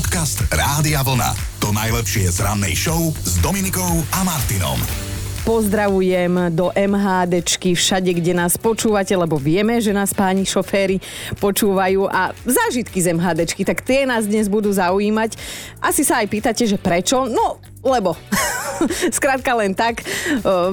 Podcast 0.00 0.48
Rádia 0.48 1.04
Vlna. 1.04 1.36
To 1.60 1.76
najlepšie 1.76 2.32
z 2.32 2.40
rannej 2.40 2.72
show 2.72 3.12
s 3.20 3.36
Dominikou 3.44 4.00
a 4.16 4.24
Martinom. 4.24 4.80
Pozdravujem 5.44 6.56
do 6.56 6.72
MHDčky 6.72 7.76
všade, 7.76 8.08
kde 8.16 8.32
nás 8.32 8.56
počúvate, 8.56 9.12
lebo 9.12 9.36
vieme, 9.36 9.76
že 9.76 9.92
nás 9.92 10.16
páni 10.16 10.48
šoféry 10.48 11.04
počúvajú 11.36 12.08
a 12.08 12.32
zážitky 12.48 12.96
z 12.96 13.12
MHDčky, 13.12 13.60
tak 13.68 13.84
tie 13.84 14.08
nás 14.08 14.24
dnes 14.24 14.48
budú 14.48 14.72
zaujímať. 14.72 15.36
Asi 15.84 16.00
sa 16.00 16.24
aj 16.24 16.32
pýtate, 16.32 16.64
že 16.64 16.80
prečo? 16.80 17.28
No, 17.28 17.60
lebo 17.80 18.16
Skrátka 19.16 19.52
len 19.56 19.76
tak. 19.76 20.04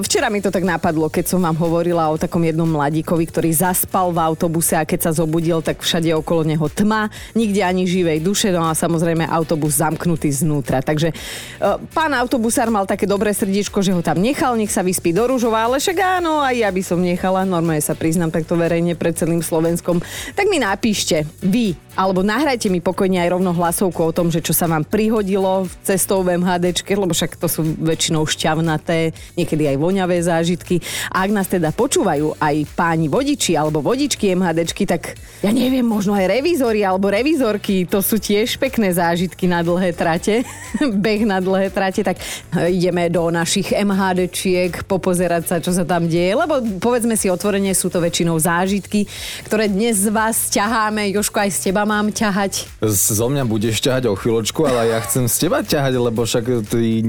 Včera 0.04 0.32
mi 0.32 0.40
to 0.40 0.48
tak 0.48 0.64
napadlo, 0.64 1.12
keď 1.12 1.24
som 1.28 1.40
vám 1.44 1.56
hovorila 1.60 2.08
o 2.08 2.16
takom 2.16 2.40
jednom 2.40 2.68
mladíkovi, 2.68 3.28
ktorý 3.28 3.50
zaspal 3.52 4.10
v 4.12 4.18
autobuse 4.22 4.74
a 4.76 4.88
keď 4.88 5.08
sa 5.08 5.12
zobudil, 5.12 5.60
tak 5.60 5.84
všade 5.84 6.08
okolo 6.16 6.44
neho 6.48 6.66
tma, 6.72 7.12
nikde 7.36 7.60
ani 7.64 7.84
živej 7.84 8.24
duše, 8.24 8.48
no 8.52 8.64
a 8.64 8.72
samozrejme 8.72 9.28
autobus 9.28 9.80
zamknutý 9.80 10.32
znútra. 10.32 10.80
Takže 10.80 11.12
pán 11.92 12.12
autobusár 12.16 12.72
mal 12.72 12.88
také 12.88 13.04
dobré 13.04 13.32
srdiečko, 13.32 13.84
že 13.84 13.92
ho 13.92 14.00
tam 14.00 14.20
nechal, 14.20 14.56
nech 14.56 14.72
sa 14.72 14.84
vyspí 14.84 15.12
do 15.12 15.28
Ružova, 15.28 15.68
ale 15.68 15.80
však 15.80 16.22
áno, 16.22 16.40
aj 16.40 16.56
ja 16.56 16.70
by 16.72 16.82
som 16.84 17.00
nechala, 17.00 17.44
normálne 17.44 17.84
sa 17.84 17.92
priznám 17.92 18.32
takto 18.32 18.56
verejne 18.56 18.96
pred 18.96 19.14
celým 19.16 19.44
Slovenskom. 19.44 20.00
Tak 20.32 20.46
mi 20.48 20.60
napíšte, 20.60 21.28
vy, 21.44 21.76
alebo 21.98 22.22
nahrajte 22.22 22.70
mi 22.70 22.78
pokojne 22.78 23.18
aj 23.18 23.34
rovno 23.34 23.50
hlasovku 23.50 23.98
o 23.98 24.14
tom, 24.14 24.30
že 24.30 24.38
čo 24.38 24.54
sa 24.54 24.70
vám 24.70 24.86
prihodilo 24.86 25.66
v 25.66 25.72
cestovnom 25.82 26.46
HDčke, 26.46 26.94
lebo 26.94 27.10
však 27.10 27.34
to 27.34 27.50
sú 27.50 27.66
väčšinou 27.74 28.22
šťavnaté, 28.22 29.10
niekedy 29.34 29.66
aj 29.66 29.76
voňavé 29.82 30.22
zážitky. 30.22 30.78
A 31.10 31.26
ak 31.26 31.34
nás 31.34 31.50
teda 31.50 31.74
počúvajú 31.74 32.38
aj 32.38 32.70
páni 32.78 33.10
vodiči 33.10 33.58
alebo 33.58 33.82
vodičky 33.82 34.30
MHDčky, 34.38 34.86
tak 34.86 35.18
ja 35.42 35.50
neviem, 35.50 35.82
možno 35.82 36.14
aj 36.14 36.38
revízory 36.38 36.86
alebo 36.86 37.10
revizorky, 37.10 37.82
to 37.82 37.98
sú 37.98 38.22
tiež 38.22 38.62
pekné 38.62 38.94
zážitky 38.94 39.50
na 39.50 39.66
dlhé 39.66 39.90
trate, 39.90 40.46
beh 41.02 41.26
na 41.26 41.42
dlhé 41.42 41.74
trate, 41.74 42.06
tak 42.06 42.22
ideme 42.70 43.10
do 43.10 43.26
našich 43.34 43.74
MHDčiek 43.74 44.86
popozerať 44.86 45.42
sa, 45.50 45.56
čo 45.58 45.74
sa 45.74 45.82
tam 45.82 46.06
deje, 46.06 46.38
lebo 46.38 46.62
povedzme 46.78 47.18
si 47.18 47.26
otvorene, 47.26 47.74
sú 47.74 47.90
to 47.90 47.98
väčšinou 47.98 48.38
zážitky, 48.38 49.10
ktoré 49.50 49.66
dnes 49.66 50.06
z 50.06 50.14
vás 50.14 50.46
ťaháme. 50.54 51.10
Joško, 51.10 51.42
aj 51.42 51.50
z 51.50 51.60
teba 51.70 51.87
mám 51.88 52.12
ťahať? 52.12 52.68
Zo 52.84 53.32
mňa 53.32 53.48
budeš 53.48 53.80
ťahať 53.80 54.12
o 54.12 54.14
chvíľočku, 54.14 54.60
ale 54.68 54.92
ja 54.92 55.00
chcem 55.00 55.24
z 55.24 55.48
teba 55.48 55.64
ťahať, 55.64 55.96
lebo 55.96 56.28
však 56.28 56.68
ty 56.68 57.00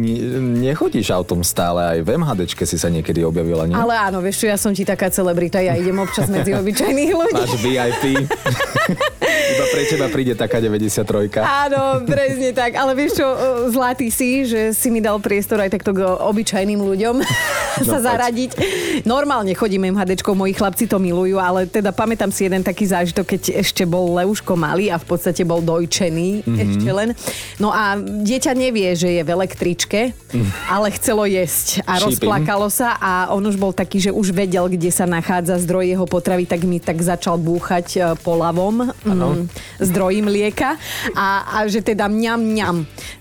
nechodíš 0.63 1.11
autom 1.11 1.43
stále, 1.43 1.99
aj 1.99 2.07
v 2.07 2.15
MHDčke 2.15 2.63
si 2.63 2.79
sa 2.79 2.87
niekedy 2.87 3.27
objavila, 3.27 3.67
nie? 3.67 3.75
Ale 3.75 3.99
áno, 3.99 4.23
vieš 4.23 4.41
čo, 4.41 4.45
ja 4.47 4.55
som 4.55 4.71
ti 4.71 4.87
taká 4.87 5.11
celebrita, 5.11 5.59
ja 5.59 5.75
idem 5.75 5.99
občas 5.99 6.31
medzi 6.31 6.55
obyčajných 6.55 7.11
ľudí. 7.11 7.43
Máš 7.43 7.59
VIP. 7.59 8.03
Iba 9.49 9.65
pre 9.73 9.83
teba 9.89 10.07
príde 10.13 10.33
taká 10.37 10.61
93. 10.61 11.41
Áno, 11.41 12.05
presne 12.05 12.53
tak. 12.53 12.77
Ale 12.77 12.93
vieš 12.93 13.21
čo, 13.21 13.27
zlatý 13.73 14.13
si, 14.13 14.45
že 14.45 14.71
si 14.77 14.93
mi 14.93 15.01
dal 15.01 15.17
priestor 15.17 15.61
aj 15.61 15.73
takto 15.73 15.91
k 15.93 16.05
obyčajným 16.05 16.79
ľuďom 16.79 17.15
no, 17.81 17.83
sa 17.83 17.97
zaradiť. 17.99 18.55
Normálne 19.03 19.51
chodím 19.57 19.89
MHDčkou, 19.89 20.37
moji 20.37 20.53
chlapci 20.53 20.85
to 20.85 21.01
milujú, 21.01 21.41
ale 21.41 21.65
teda 21.65 21.89
pamätám 21.89 22.29
si 22.29 22.45
jeden 22.45 22.61
taký 22.61 22.85
zážitok, 22.85 23.25
keď 23.37 23.41
ešte 23.65 23.83
bol 23.83 24.13
Leuško 24.13 24.53
malý 24.69 24.93
a 24.93 25.01
v 25.01 25.05
podstate 25.09 25.41
bol 25.41 25.65
dojčený 25.65 26.45
mm-hmm. 26.45 26.61
ešte 26.61 26.89
len. 26.93 27.09
No 27.57 27.73
a 27.73 27.97
dieťa 27.97 28.53
nevie, 28.53 28.93
že 28.93 29.09
je 29.09 29.21
v 29.25 29.29
električke, 29.33 30.13
mm. 30.13 30.69
ale 30.69 30.93
chcelo 30.93 31.25
jesť 31.25 31.81
a 31.89 31.97
Shipping. 31.97 32.05
rozplakalo 32.05 32.69
sa 32.69 32.93
a 33.01 33.33
on 33.33 33.41
už 33.41 33.57
bol 33.57 33.73
taký, 33.73 33.97
že 33.97 34.11
už 34.13 34.29
vedel, 34.29 34.69
kde 34.69 34.93
sa 34.93 35.09
nachádza 35.09 35.57
zdroj 35.65 35.89
jeho 35.89 36.05
potravy, 36.05 36.45
tak 36.45 36.61
mi 36.69 36.77
tak 36.77 37.01
začal 37.01 37.41
búchať 37.41 37.87
e, 37.97 37.99
po 38.21 38.37
lavom 38.37 38.85
mm, 38.85 39.49
zdroj 39.81 40.21
mlieka 40.21 40.77
a, 41.17 41.27
a 41.49 41.57
že 41.65 41.81
teda 41.81 42.05
mňam, 42.05 42.39
mňam. 42.39 42.75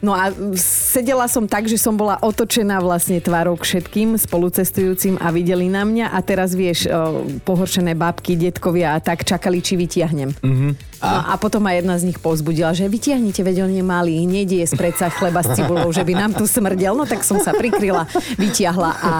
No 0.04 0.12
a 0.12 0.28
sedela 0.60 1.24
som 1.30 1.48
tak, 1.48 1.64
že 1.64 1.80
som 1.80 1.96
bola 1.96 2.20
otočená 2.20 2.82
vlastne 2.84 3.22
tvárou 3.24 3.56
k 3.56 3.64
všetkým 3.64 4.20
spolucestujúcim 4.20 5.16
a 5.22 5.32
videli 5.32 5.72
na 5.72 5.88
mňa 5.88 6.12
a 6.12 6.18
teraz 6.20 6.52
vieš, 6.52 6.84
e, 6.84 6.92
pohoršené 7.40 7.96
babky, 7.96 8.36
detkovia 8.36 8.98
a 8.98 9.02
tak 9.02 9.24
čakali, 9.24 9.62
či 9.62 9.78
vytiahnem. 9.78 10.34
Mm-hmm. 10.34 10.87
A? 10.98 11.06
No 11.06 11.18
a 11.30 11.34
potom 11.38 11.62
aj 11.62 11.82
jedna 11.82 11.94
z 11.94 12.06
nich 12.10 12.18
pozbudila, 12.18 12.74
že 12.74 12.90
vytiahnite, 12.90 13.42
veď 13.46 13.70
on 13.70 13.72
je 13.72 13.84
malý, 13.86 14.26
nejde 14.26 14.66
z 14.66 14.74
predsa 14.74 15.06
chleba 15.14 15.46
s 15.46 15.54
cibulou, 15.54 15.86
že 15.94 16.02
by 16.02 16.12
nám 16.18 16.32
tu 16.34 16.44
smrdel. 16.44 16.98
No 16.98 17.06
tak 17.06 17.22
som 17.22 17.38
sa 17.38 17.54
prikryla, 17.54 18.10
vytiahla 18.34 18.90
a 18.98 19.12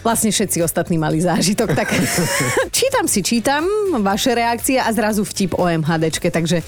vlastne 0.00 0.32
všetci 0.32 0.64
ostatní 0.64 0.96
mali 0.96 1.20
zážitok. 1.20 1.76
Tak 1.76 1.88
čítam 2.78 3.04
si, 3.04 3.20
čítam 3.20 3.68
vaše 4.00 4.32
reakcie 4.32 4.80
a 4.80 4.88
zrazu 4.88 5.24
vtip 5.28 5.52
o 5.60 5.68
MHDčke, 5.68 6.32
takže 6.32 6.64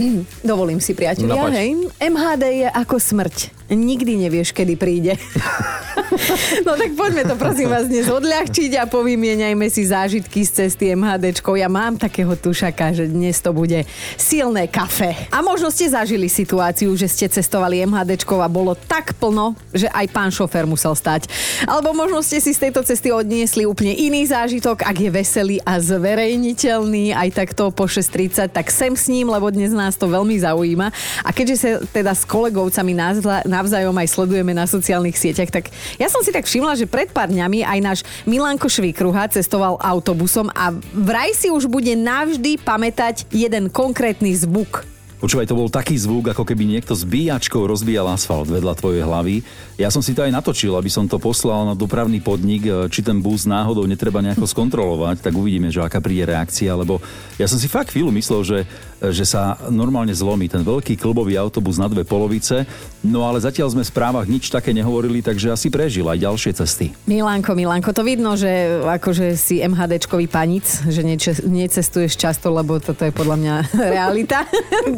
dovolím 0.50 0.80
si 0.80 0.96
priateľia, 0.96 1.36
no, 1.36 1.52
hej. 1.52 1.76
MHD 2.00 2.44
je 2.64 2.68
ako 2.72 2.96
smrť 2.96 3.60
nikdy 3.76 4.26
nevieš, 4.26 4.50
kedy 4.50 4.74
príde. 4.74 5.14
no 6.66 6.74
tak 6.74 6.90
poďme 6.98 7.22
to 7.22 7.34
prosím 7.38 7.70
vás 7.70 7.86
dnes 7.86 8.10
odľahčiť 8.10 8.82
a 8.82 8.84
povymieňajme 8.90 9.66
si 9.70 9.86
zážitky 9.86 10.42
z 10.42 10.66
cesty 10.66 10.90
MHDčkou. 10.98 11.54
Ja 11.54 11.70
mám 11.70 11.94
takého 12.02 12.34
tušaka, 12.34 12.90
že 12.90 13.06
dnes 13.06 13.38
to 13.38 13.54
bude 13.54 13.86
silné 14.18 14.66
kafe. 14.66 15.14
A 15.30 15.38
možno 15.38 15.70
ste 15.70 15.86
zažili 15.86 16.26
situáciu, 16.26 16.90
že 16.98 17.06
ste 17.06 17.30
cestovali 17.30 17.86
MHDčkou 17.86 18.42
a 18.42 18.50
bolo 18.50 18.74
tak 18.74 19.14
plno, 19.22 19.54
že 19.70 19.86
aj 19.86 20.06
pán 20.10 20.34
šofér 20.34 20.66
musel 20.66 20.98
stať. 20.98 21.30
Alebo 21.62 21.94
možno 21.94 22.26
ste 22.26 22.42
si 22.42 22.50
z 22.50 22.68
tejto 22.68 22.82
cesty 22.82 23.14
odniesli 23.14 23.62
úplne 23.62 23.94
iný 23.94 24.26
zážitok, 24.26 24.82
ak 24.82 24.96
je 24.98 25.10
veselý 25.14 25.56
a 25.62 25.78
zverejniteľný, 25.78 27.14
aj 27.14 27.28
takto 27.38 27.70
po 27.70 27.86
6.30, 27.86 28.50
tak 28.50 28.66
sem 28.74 28.98
s 28.98 29.06
ním, 29.06 29.30
lebo 29.30 29.46
dnes 29.54 29.70
nás 29.70 29.94
to 29.94 30.10
veľmi 30.10 30.34
zaujíma. 30.42 30.90
A 31.22 31.30
keďže 31.30 31.56
sa 31.56 31.70
teda 31.86 32.18
s 32.18 32.26
kolegovcami 32.26 32.98
navzájom 33.46 33.94
aj 33.94 34.08
sledujeme 34.10 34.50
na 34.50 34.66
sociálnych 34.66 35.14
sieťach, 35.14 35.54
tak 35.54 35.70
ja 36.00 36.08
som 36.08 36.24
si 36.24 36.32
tak 36.32 36.48
všimla, 36.48 36.80
že 36.80 36.88
pred 36.88 37.12
pár 37.12 37.28
dňami 37.28 37.60
aj 37.60 37.78
náš 37.84 37.98
Milanko 38.24 38.72
Švíkruha 38.72 39.28
cestoval 39.28 39.76
autobusom 39.76 40.48
a 40.56 40.72
vraj 40.96 41.36
si 41.36 41.52
už 41.52 41.68
bude 41.68 41.92
navždy 41.92 42.56
pamätať 42.56 43.28
jeden 43.28 43.68
konkrétny 43.68 44.32
zvuk 44.32 44.88
Počúvaj, 45.20 45.52
to 45.52 45.60
bol 45.60 45.68
taký 45.68 46.00
zvuk, 46.00 46.32
ako 46.32 46.48
keby 46.48 46.64
niekto 46.64 46.96
s 46.96 47.04
bíjačkou 47.04 47.68
rozbíjal 47.68 48.08
asfalt 48.08 48.48
vedľa 48.48 48.72
tvojej 48.72 49.04
hlavy. 49.04 49.44
Ja 49.80 49.88
som 49.88 50.04
si 50.04 50.12
to 50.12 50.20
aj 50.20 50.28
natočil, 50.28 50.76
aby 50.76 50.92
som 50.92 51.08
to 51.08 51.16
poslal 51.16 51.64
na 51.64 51.72
dopravný 51.72 52.20
podnik, 52.20 52.68
e, 52.68 52.92
či 52.92 53.00
ten 53.00 53.16
bus 53.16 53.48
náhodou 53.48 53.88
netreba 53.88 54.20
nejako 54.20 54.44
skontrolovať, 54.44 55.24
tak 55.24 55.32
uvidíme, 55.32 55.72
že 55.72 55.80
aká 55.80 56.04
príde 56.04 56.28
reakcia, 56.28 56.68
lebo 56.76 57.00
ja 57.40 57.48
som 57.48 57.56
si 57.56 57.64
fakt 57.64 57.96
chvíľu 57.96 58.12
myslel, 58.12 58.40
že, 58.44 58.58
e, 59.00 59.08
že 59.08 59.24
sa 59.24 59.56
normálne 59.72 60.12
zlomí 60.12 60.52
ten 60.52 60.60
veľký 60.60 61.00
klubový 61.00 61.40
autobus 61.40 61.80
na 61.80 61.88
dve 61.88 62.04
polovice, 62.04 62.68
no 63.00 63.24
ale 63.24 63.40
zatiaľ 63.40 63.72
sme 63.72 63.80
v 63.80 63.88
správach 63.88 64.28
nič 64.28 64.52
také 64.52 64.76
nehovorili, 64.76 65.24
takže 65.24 65.48
asi 65.48 65.72
prežil 65.72 66.04
aj 66.12 66.28
ďalšie 66.28 66.52
cesty. 66.60 66.92
Milánko, 67.08 67.56
Milánko, 67.56 67.96
to 67.96 68.04
vidno, 68.04 68.36
že 68.36 68.84
akože 68.84 69.32
si 69.40 69.64
MHDčkový 69.64 70.28
panic, 70.28 70.68
že 70.92 71.00
necestuješ 71.48 72.20
často, 72.20 72.52
lebo 72.52 72.76
toto 72.84 73.08
je 73.08 73.16
podľa 73.16 73.36
mňa 73.40 73.54
realita. 73.96 74.44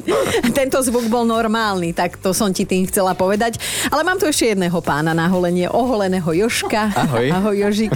Tento 0.58 0.82
zvuk 0.82 1.06
bol 1.06 1.22
normálny, 1.22 1.94
tak 1.94 2.18
to 2.18 2.34
som 2.34 2.50
ti 2.50 2.66
tým 2.66 2.90
chcela 2.90 3.14
povedať. 3.14 3.62
Ale 3.86 4.02
mám 4.02 4.18
tu 4.18 4.26
ešte 4.26 4.50
jedného 4.50 4.71
pána 4.80 5.12
na 5.12 5.28
holenie, 5.28 5.68
oholeného 5.68 6.30
Joška. 6.32 6.94
Ahoj. 6.94 7.26
Ahoj 7.28 7.56
Jožik. 7.66 7.92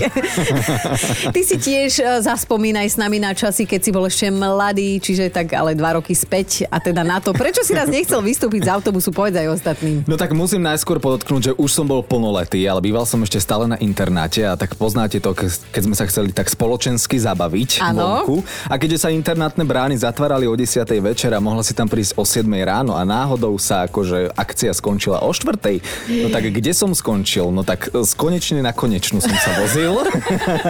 Ty 1.34 1.40
si 1.40 1.56
tiež 1.56 2.02
e, 2.02 2.04
zaspomínaj 2.20 2.92
s 2.92 2.96
nami 2.98 3.22
na 3.22 3.32
časy, 3.32 3.64
keď 3.64 3.80
si 3.80 3.90
bol 3.94 4.04
ešte 4.10 4.28
mladý, 4.28 4.98
čiže 4.98 5.30
tak 5.30 5.54
ale 5.54 5.78
dva 5.78 5.96
roky 5.96 6.12
späť 6.12 6.66
a 6.66 6.82
teda 6.82 7.06
na 7.06 7.22
to. 7.22 7.30
Prečo 7.30 7.62
si 7.62 7.72
raz 7.72 7.86
nechcel 7.86 8.18
vystúpiť 8.20 8.66
z 8.66 8.70
autobusu, 8.74 9.14
povedz 9.14 9.38
aj 9.38 9.48
ostatným. 9.62 10.02
No 10.04 10.18
tak 10.18 10.34
musím 10.34 10.66
najskôr 10.66 10.98
podotknúť, 10.98 11.40
že 11.40 11.52
už 11.54 11.70
som 11.70 11.86
bol 11.86 12.02
plnoletý, 12.02 12.66
ale 12.66 12.82
býval 12.82 13.06
som 13.06 13.22
ešte 13.22 13.38
stále 13.38 13.70
na 13.70 13.78
internáte 13.78 14.42
a 14.42 14.58
tak 14.58 14.74
poznáte 14.74 15.22
to, 15.22 15.30
keď 15.36 15.82
sme 15.86 15.94
sa 15.94 16.04
chceli 16.10 16.34
tak 16.34 16.50
spoločensky 16.50 17.20
zabaviť 17.22 17.84
ano. 17.84 18.26
vonku. 18.26 18.36
A 18.66 18.74
keďže 18.80 19.06
sa 19.06 19.14
internátne 19.14 19.62
brány 19.62 19.94
zatvárali 20.00 20.50
o 20.50 20.54
10. 20.58 20.82
večer 20.98 21.30
a 21.30 21.38
mohla 21.38 21.62
si 21.62 21.76
tam 21.76 21.86
prísť 21.86 22.18
o 22.18 22.24
7 22.26 22.48
ráno 22.64 22.98
a 22.98 23.06
náhodou 23.06 23.54
sa 23.60 23.86
akože 23.86 24.34
akcia 24.34 24.72
skončila 24.74 25.22
o 25.22 25.30
4. 25.30 26.24
No 26.24 26.28
tak 26.32 26.48
kde 26.50 26.65
som 26.70 26.94
skončil? 26.94 27.50
No 27.50 27.66
tak 27.66 27.90
z 27.90 28.12
konečne 28.14 28.62
na 28.62 28.70
konečnú 28.70 29.18
som 29.18 29.34
sa 29.34 29.50
vozil. 29.58 29.98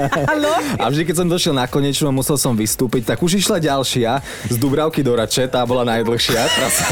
a 0.83 0.85
vždy, 0.89 1.05
keď 1.05 1.15
som 1.21 1.29
došiel 1.29 1.53
na 1.53 1.69
konečnú 1.69 2.09
a 2.09 2.15
musel 2.17 2.41
som 2.41 2.57
vystúpiť, 2.57 3.13
tak 3.13 3.21
už 3.21 3.37
išla 3.37 3.61
ďalšia 3.61 4.25
z 4.49 4.57
Dubravky 4.57 5.05
do 5.05 5.13
Rače, 5.13 5.45
tá 5.53 5.61
bola 5.69 5.85
najdlhšia 5.85 6.41
trasa. 6.41 6.87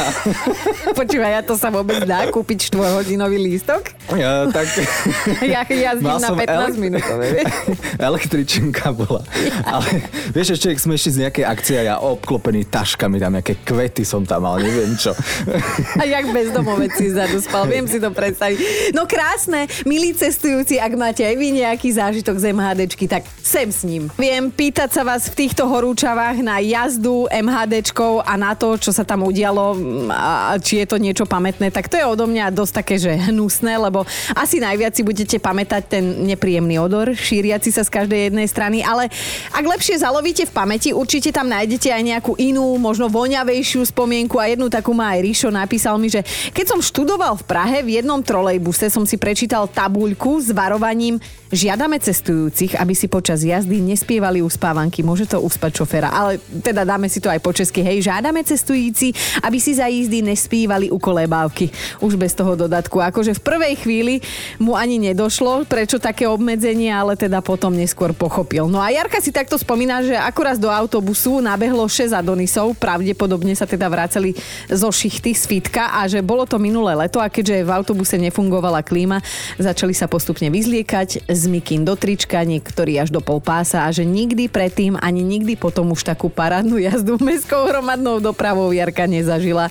Počúvaj, 1.00 1.32
ja 1.40 1.42
to 1.42 1.56
sa 1.56 1.72
vôbec 1.72 2.04
dá 2.04 2.28
kúpiť 2.28 2.68
4 2.68 3.00
hodinový 3.00 3.40
lístok? 3.40 3.96
Ja, 4.12 4.44
tak... 4.52 4.68
ja 5.56 5.64
jazdím 5.64 6.20
na 6.20 6.30
15 6.36 6.44
elek... 6.44 6.74
minút. 6.76 7.04
Električinka 7.96 8.92
bola. 8.92 9.24
Ale 9.64 10.04
vieš, 10.36 10.60
ešte, 10.60 10.76
sme 10.76 11.00
ešte 11.00 11.10
z 11.16 11.18
nejakej 11.24 11.44
akcie, 11.48 11.80
ja 11.88 11.96
obklopený 12.04 12.68
taškami, 12.68 13.16
tam 13.16 13.40
nejaké 13.40 13.64
kvety 13.64 14.04
som 14.04 14.22
tam 14.28 14.34
tam 14.34 14.42
mal, 14.42 14.58
neviem 14.58 14.98
čo. 14.98 15.14
A 15.94 16.02
jak 16.02 16.26
bezdomovec 16.34 16.90
si 16.98 17.14
zadu 17.14 17.38
spal, 17.38 17.70
viem 17.70 17.86
si 17.86 18.02
to 18.02 18.10
predstaviť. 18.10 18.58
No 18.94 19.10
krásne, 19.10 19.66
milí 19.82 20.14
cestujúci, 20.14 20.78
ak 20.78 20.94
máte 20.94 21.26
aj 21.26 21.34
vy 21.34 21.58
nejaký 21.58 21.90
zážitok 21.98 22.38
z 22.38 22.54
MHDčky, 22.54 23.10
tak 23.10 23.26
sem 23.42 23.66
s 23.66 23.82
ním. 23.82 24.06
Viem 24.14 24.54
pýtať 24.54 24.94
sa 24.94 25.02
vás 25.02 25.26
v 25.26 25.34
týchto 25.34 25.66
horúčavách 25.66 26.38
na 26.38 26.62
jazdu 26.62 27.26
MHDčkou 27.26 28.22
a 28.22 28.38
na 28.38 28.54
to, 28.54 28.78
čo 28.78 28.94
sa 28.94 29.02
tam 29.02 29.26
udialo 29.26 29.74
a 30.14 30.54
či 30.62 30.78
je 30.78 30.86
to 30.86 31.02
niečo 31.02 31.26
pamätné, 31.26 31.74
tak 31.74 31.90
to 31.90 31.98
je 31.98 32.06
odo 32.06 32.30
mňa 32.30 32.54
dosť 32.54 32.72
také, 32.86 32.94
že 33.02 33.18
hnusné, 33.34 33.82
lebo 33.82 34.06
asi 34.30 34.62
najviac 34.62 34.94
si 34.94 35.02
budete 35.02 35.42
pamätať 35.42 35.82
ten 35.90 36.30
nepríjemný 36.30 36.78
odor, 36.78 37.18
šíriaci 37.18 37.74
sa 37.74 37.82
z 37.82 37.90
každej 37.90 38.30
jednej 38.30 38.46
strany, 38.46 38.86
ale 38.86 39.10
ak 39.50 39.64
lepšie 39.74 39.98
zalovíte 40.06 40.46
v 40.46 40.54
pamäti, 40.54 40.94
určite 40.94 41.34
tam 41.34 41.50
nájdete 41.50 41.90
aj 41.90 42.02
nejakú 42.14 42.38
inú, 42.38 42.78
možno 42.78 43.10
voňavejšiu 43.10 43.90
spomienku 43.90 44.38
a 44.38 44.54
jednu 44.54 44.70
takú 44.70 44.94
má 44.94 45.18
aj 45.18 45.26
Ríšo 45.26 45.50
napísal 45.50 45.98
mi, 45.98 46.06
že 46.06 46.22
keď 46.54 46.78
som 46.78 46.78
študoval 46.78 47.42
v 47.42 47.44
Prahe 47.50 47.82
v 47.82 47.98
jednom 47.98 48.22
trolejbuse 48.22 48.73
som 48.74 49.06
si 49.06 49.14
prečítal 49.16 49.70
tabuľku 49.70 50.42
s 50.42 50.50
varovaním 50.50 51.22
Žiadame 51.54 52.02
cestujúcich, 52.02 52.74
aby 52.82 52.98
si 52.98 53.06
počas 53.06 53.46
jazdy 53.46 53.78
nespievali 53.78 54.42
uspávanky. 54.42 55.06
Môže 55.06 55.30
to 55.30 55.38
uspať 55.38 55.78
šoféra, 55.78 56.10
ale 56.10 56.42
teda 56.42 56.82
dáme 56.82 57.06
si 57.06 57.22
to 57.22 57.30
aj 57.30 57.38
po 57.38 57.54
česky. 57.54 57.78
Hej, 57.78 58.10
žiadame 58.10 58.42
cestujúci, 58.42 59.14
aby 59.38 59.62
si 59.62 59.78
za 59.78 59.86
jízdy 59.86 60.18
nespívali 60.18 60.90
u 60.90 60.98
kolébávky. 60.98 61.70
Už 62.02 62.18
bez 62.18 62.34
toho 62.34 62.58
dodatku. 62.58 62.98
Akože 62.98 63.38
v 63.38 63.44
prvej 63.46 63.74
chvíli 63.78 64.14
mu 64.58 64.74
ani 64.74 64.98
nedošlo, 64.98 65.62
prečo 65.70 66.02
také 66.02 66.26
obmedzenie, 66.26 66.90
ale 66.90 67.14
teda 67.14 67.38
potom 67.38 67.70
neskôr 67.70 68.10
pochopil. 68.10 68.66
No 68.66 68.82
a 68.82 68.90
Jarka 68.90 69.22
si 69.22 69.30
takto 69.30 69.54
spomína, 69.54 70.02
že 70.02 70.18
akurát 70.18 70.58
do 70.58 70.66
autobusu 70.66 71.38
nabehlo 71.38 71.86
6 71.86 72.10
Adonisov, 72.18 72.74
pravdepodobne 72.82 73.54
sa 73.54 73.62
teda 73.62 73.86
vraceli 73.86 74.34
zo 74.66 74.90
šichty 74.90 75.38
z 75.38 75.46
fitka 75.46 76.02
a 76.02 76.10
že 76.10 76.18
bolo 76.18 76.42
to 76.50 76.58
minulé 76.58 76.98
leto 76.98 77.22
a 77.22 77.30
keďže 77.30 77.62
v 77.62 77.70
autobuse 77.70 78.18
nefungovala 78.64 78.80
klíma, 78.80 79.20
začali 79.60 79.92
sa 79.92 80.08
postupne 80.08 80.48
vyzliekať, 80.48 81.28
z 81.28 81.42
mikín 81.52 81.84
do 81.84 81.92
trička, 81.92 82.40
niektorí 82.40 82.96
až 82.96 83.12
do 83.12 83.20
pol 83.20 83.44
pása 83.44 83.84
a 83.84 83.92
že 83.92 84.08
nikdy 84.08 84.48
predtým 84.48 84.96
ani 84.96 85.20
nikdy 85.20 85.52
potom 85.60 85.92
už 85.92 86.08
takú 86.08 86.32
parádnu 86.32 86.80
jazdu 86.80 87.20
mestskou 87.20 87.68
hromadnou 87.68 88.24
dopravou 88.24 88.72
Jarka 88.72 89.04
nezažila. 89.04 89.68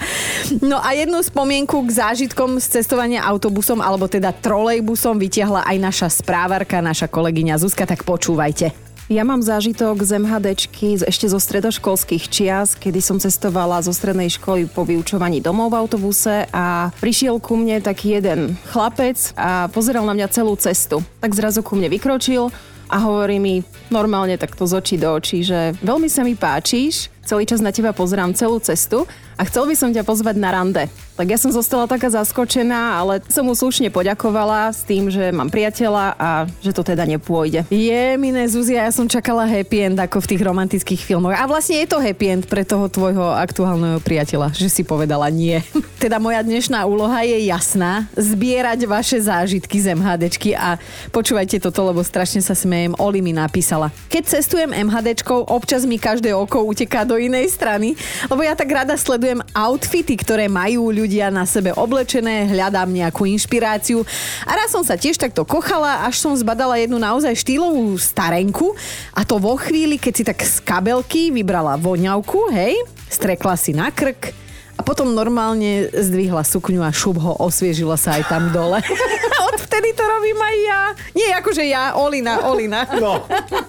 No 0.61 0.77
a 0.77 0.93
jednu 0.93 1.25
spomienku 1.25 1.81
k 1.89 1.89
zážitkom 1.89 2.61
z 2.61 2.79
cestovania 2.79 3.25
autobusom 3.25 3.81
alebo 3.81 4.05
teda 4.05 4.29
trolejbusom 4.29 5.17
vytiahla 5.17 5.65
aj 5.65 5.77
naša 5.81 6.07
správarka, 6.13 6.77
naša 6.77 7.09
kolegyňa 7.09 7.57
Zuzka, 7.57 7.89
tak 7.89 8.05
počúvajte. 8.05 8.82
Ja 9.11 9.27
mám 9.27 9.43
zážitok 9.43 9.99
z 9.99 10.15
MHDčky 10.15 10.95
ešte 11.03 11.27
zo 11.27 11.35
stredoškolských 11.35 12.23
čias, 12.31 12.79
kedy 12.79 13.03
som 13.03 13.19
cestovala 13.19 13.83
zo 13.83 13.91
strednej 13.91 14.31
školy 14.31 14.71
po 14.71 14.87
vyučovaní 14.87 15.43
domov 15.43 15.75
v 15.75 15.83
autobuse 15.83 16.47
a 16.55 16.87
prišiel 17.03 17.35
ku 17.43 17.59
mne 17.59 17.83
taký 17.83 18.15
jeden 18.15 18.55
chlapec 18.71 19.35
a 19.35 19.67
pozeral 19.67 20.07
na 20.07 20.15
mňa 20.15 20.27
celú 20.31 20.55
cestu. 20.55 21.03
Tak 21.19 21.35
zrazu 21.35 21.59
ku 21.59 21.75
mne 21.75 21.91
vykročil 21.91 22.47
a 22.87 22.95
hovorí 23.03 23.43
mi 23.43 23.59
normálne 23.91 24.39
takto 24.39 24.63
z 24.63 24.79
očí 24.79 24.95
do 24.95 25.11
očí, 25.11 25.43
že 25.43 25.75
veľmi 25.83 26.07
sa 26.07 26.23
mi 26.23 26.39
páčiš, 26.39 27.12
celý 27.23 27.47
čas 27.47 27.63
na 27.63 27.71
teba 27.71 27.95
pozerám 27.95 28.35
celú 28.35 28.59
cestu 28.59 29.07
a 29.39 29.41
chcel 29.49 29.65
by 29.65 29.75
som 29.75 29.89
ťa 29.89 30.05
pozvať 30.05 30.35
na 30.37 30.49
rande. 30.53 30.85
Tak 31.13 31.29
ja 31.29 31.37
som 31.37 31.53
zostala 31.53 31.85
taká 31.85 32.09
zaskočená, 32.09 32.97
ale 32.97 33.21
som 33.29 33.45
mu 33.45 33.53
slušne 33.53 33.93
poďakovala 33.93 34.73
s 34.73 34.81
tým, 34.81 35.13
že 35.13 35.29
mám 35.29 35.49
priateľa 35.53 36.17
a 36.17 36.29
že 36.57 36.73
to 36.73 36.81
teda 36.81 37.05
nepôjde. 37.05 37.69
Je, 37.69 38.17
miné 38.17 38.49
Zuzia, 38.49 38.89
ja 38.89 38.93
som 38.93 39.05
čakala 39.05 39.45
happy 39.45 39.93
end 39.93 39.97
ako 40.01 40.25
v 40.25 40.29
tých 40.33 40.41
romantických 40.41 41.01
filmoch. 41.05 41.37
A 41.37 41.45
vlastne 41.45 41.85
je 41.85 41.87
to 41.89 42.01
happy 42.01 42.33
end 42.33 42.43
pre 42.49 42.65
toho 42.65 42.89
tvojho 42.89 43.29
aktuálneho 43.29 44.01
priateľa, 44.01 44.57
že 44.57 44.73
si 44.73 44.81
povedala 44.81 45.29
nie. 45.29 45.61
teda 46.03 46.17
moja 46.17 46.41
dnešná 46.41 46.81
úloha 46.89 47.21
je 47.21 47.45
jasná. 47.45 48.09
Zbierať 48.17 48.89
vaše 48.89 49.21
zážitky 49.21 49.77
z 49.77 49.93
MHDčky 49.93 50.57
a 50.57 50.81
počúvajte 51.13 51.61
toto, 51.61 51.85
lebo 51.85 52.01
strašne 52.01 52.41
sa 52.41 52.57
smejem. 52.57 52.97
Oli 52.97 53.21
mi 53.21 53.37
napísala. 53.37 53.93
Keď 54.09 54.23
cestujem 54.33 54.73
MHDčkou, 54.73 55.45
občas 55.45 55.85
mi 55.85 56.01
každé 56.01 56.33
oko 56.33 56.65
uteká 56.65 57.05
do 57.05 57.12
inej 57.17 57.53
strany, 57.53 57.97
lebo 58.27 58.41
ja 58.45 58.53
tak 58.53 58.69
rada 58.69 58.93
sledujem 58.93 59.41
outfity, 59.55 60.13
ktoré 60.19 60.45
majú 60.51 60.93
ľudia 60.93 61.33
na 61.33 61.47
sebe 61.47 61.73
oblečené, 61.73 62.49
hľadám 62.51 62.91
nejakú 62.91 63.25
inšpiráciu. 63.25 64.05
A 64.45 64.51
raz 64.53 64.69
som 64.69 64.85
sa 64.85 64.99
tiež 64.99 65.17
takto 65.17 65.47
kochala, 65.47 66.05
až 66.05 66.21
som 66.21 66.33
zbadala 66.35 66.77
jednu 66.77 67.01
naozaj 67.01 67.33
štýlovú 67.39 67.97
starenku 67.97 68.75
a 69.15 69.25
to 69.25 69.39
vo 69.39 69.57
chvíli, 69.57 69.97
keď 69.97 70.13
si 70.13 70.23
tak 70.23 70.39
z 70.43 70.57
kabelky 70.61 71.33
vybrala 71.33 71.79
voňavku, 71.79 72.53
hej, 72.53 72.77
strekla 73.09 73.55
si 73.57 73.71
na 73.73 73.89
krk, 73.89 74.42
a 74.77 74.81
potom 74.81 75.13
normálne 75.13 75.89
zdvihla 75.93 76.41
sukňu 76.41 76.81
a 76.81 76.89
šup 76.89 77.21
ho 77.21 77.37
osviežila 77.37 77.93
sa 77.93 78.17
aj 78.17 78.23
tam 78.25 78.49
dole. 78.49 78.81
Odvtedy 79.53 79.93
to 79.93 80.03
robím 80.03 80.39
aj 80.39 80.55
ja. 80.65 80.81
Nie 81.13 81.29
akože 81.37 81.63
ja, 81.65 81.93
Olina, 81.93 82.49
Olina. 82.49 82.89
No, 82.97 83.21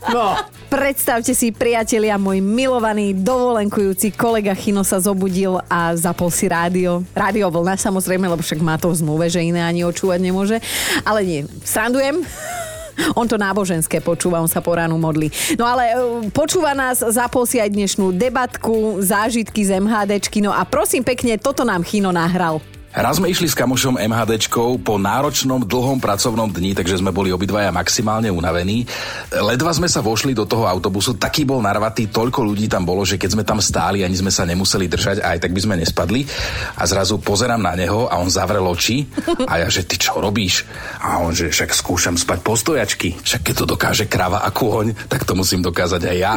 no. 0.09 0.27
Predstavte 0.73 1.37
si, 1.37 1.55
priatelia, 1.55 2.19
môj 2.19 2.43
milovaný 2.43 3.15
dovolenkujúci 3.15 4.11
kolega 4.11 4.56
Chino 4.59 4.83
sa 4.83 4.99
zobudil 4.99 5.62
a 5.71 5.95
zapol 5.95 6.35
si 6.35 6.51
rádio. 6.51 7.06
Rádio 7.15 7.47
vlna 7.47 7.79
samozrejme, 7.79 8.27
lebo 8.27 8.43
však 8.43 8.59
má 8.59 8.75
to 8.75 8.91
v 8.91 8.99
zmluve, 8.99 9.31
že 9.31 9.45
iné 9.45 9.62
ani 9.62 9.87
očúvať 9.87 10.19
nemôže. 10.19 10.59
Ale 11.06 11.23
nie, 11.23 11.41
srandujem. 11.62 12.27
On 13.19 13.26
to 13.29 13.38
náboženské 13.38 14.02
počúva, 14.02 14.43
on 14.43 14.50
sa 14.50 14.58
po 14.64 14.75
ránu 14.75 14.99
modlí. 14.99 15.56
No 15.56 15.64
ale 15.64 15.93
e, 15.93 15.94
počúva 16.35 16.75
nás, 16.75 17.00
zapol 17.00 17.46
si 17.46 17.62
aj 17.62 17.70
dnešnú 17.70 18.14
debatku, 18.14 19.00
zážitky 19.02 19.62
z 19.62 19.79
MHDčky, 19.79 20.43
no 20.43 20.50
a 20.50 20.67
prosím 20.67 21.06
pekne, 21.06 21.38
toto 21.38 21.62
nám 21.62 21.87
Chino 21.87 22.11
nahral. 22.11 22.74
Raz 22.94 23.19
sme 23.19 23.26
išli 23.26 23.50
s 23.50 23.58
kamošom 23.58 23.99
MHDčkou 23.99 24.79
po 24.79 24.94
náročnom 25.02 25.67
dlhom 25.67 25.99
pracovnom 25.99 26.46
dni, 26.46 26.79
takže 26.79 27.02
sme 27.02 27.11
boli 27.11 27.35
obidvaja 27.35 27.75
maximálne 27.75 28.31
unavení. 28.31 28.87
Ledva 29.35 29.75
sme 29.75 29.91
sa 29.91 29.99
vošli 29.99 30.31
do 30.31 30.46
toho 30.46 30.70
autobusu, 30.70 31.19
taký 31.19 31.43
bol 31.43 31.58
narvatý, 31.58 32.06
toľko 32.06 32.46
ľudí 32.46 32.70
tam 32.70 32.87
bolo, 32.87 33.02
že 33.02 33.19
keď 33.19 33.31
sme 33.35 33.43
tam 33.43 33.58
stáli, 33.58 34.06
ani 34.06 34.14
sme 34.14 34.31
sa 34.31 34.46
nemuseli 34.46 34.87
držať, 34.87 35.26
aj 35.26 35.43
tak 35.43 35.50
by 35.50 35.61
sme 35.67 35.82
nespadli. 35.82 36.23
A 36.79 36.87
zrazu 36.87 37.19
pozerám 37.19 37.67
na 37.67 37.75
neho 37.75 38.06
a 38.06 38.14
on 38.23 38.31
zavrel 38.31 38.62
oči 38.62 39.02
a 39.43 39.58
ja, 39.58 39.67
že 39.67 39.82
ty 39.82 39.99
čo 39.99 40.23
robíš? 40.23 40.62
A 41.02 41.19
on, 41.19 41.35
že 41.35 41.50
však 41.50 41.75
skúšam 41.75 42.14
spať 42.14 42.46
postojačky. 42.46 43.19
Však 43.19 43.43
keď 43.43 43.55
to 43.58 43.67
dokáže 43.75 44.06
krava 44.06 44.46
a 44.46 44.55
kôň, 44.55 44.94
tak 45.11 45.26
to 45.26 45.35
musím 45.35 45.67
dokázať 45.67 46.14
aj 46.14 46.17
ja. 46.23 46.32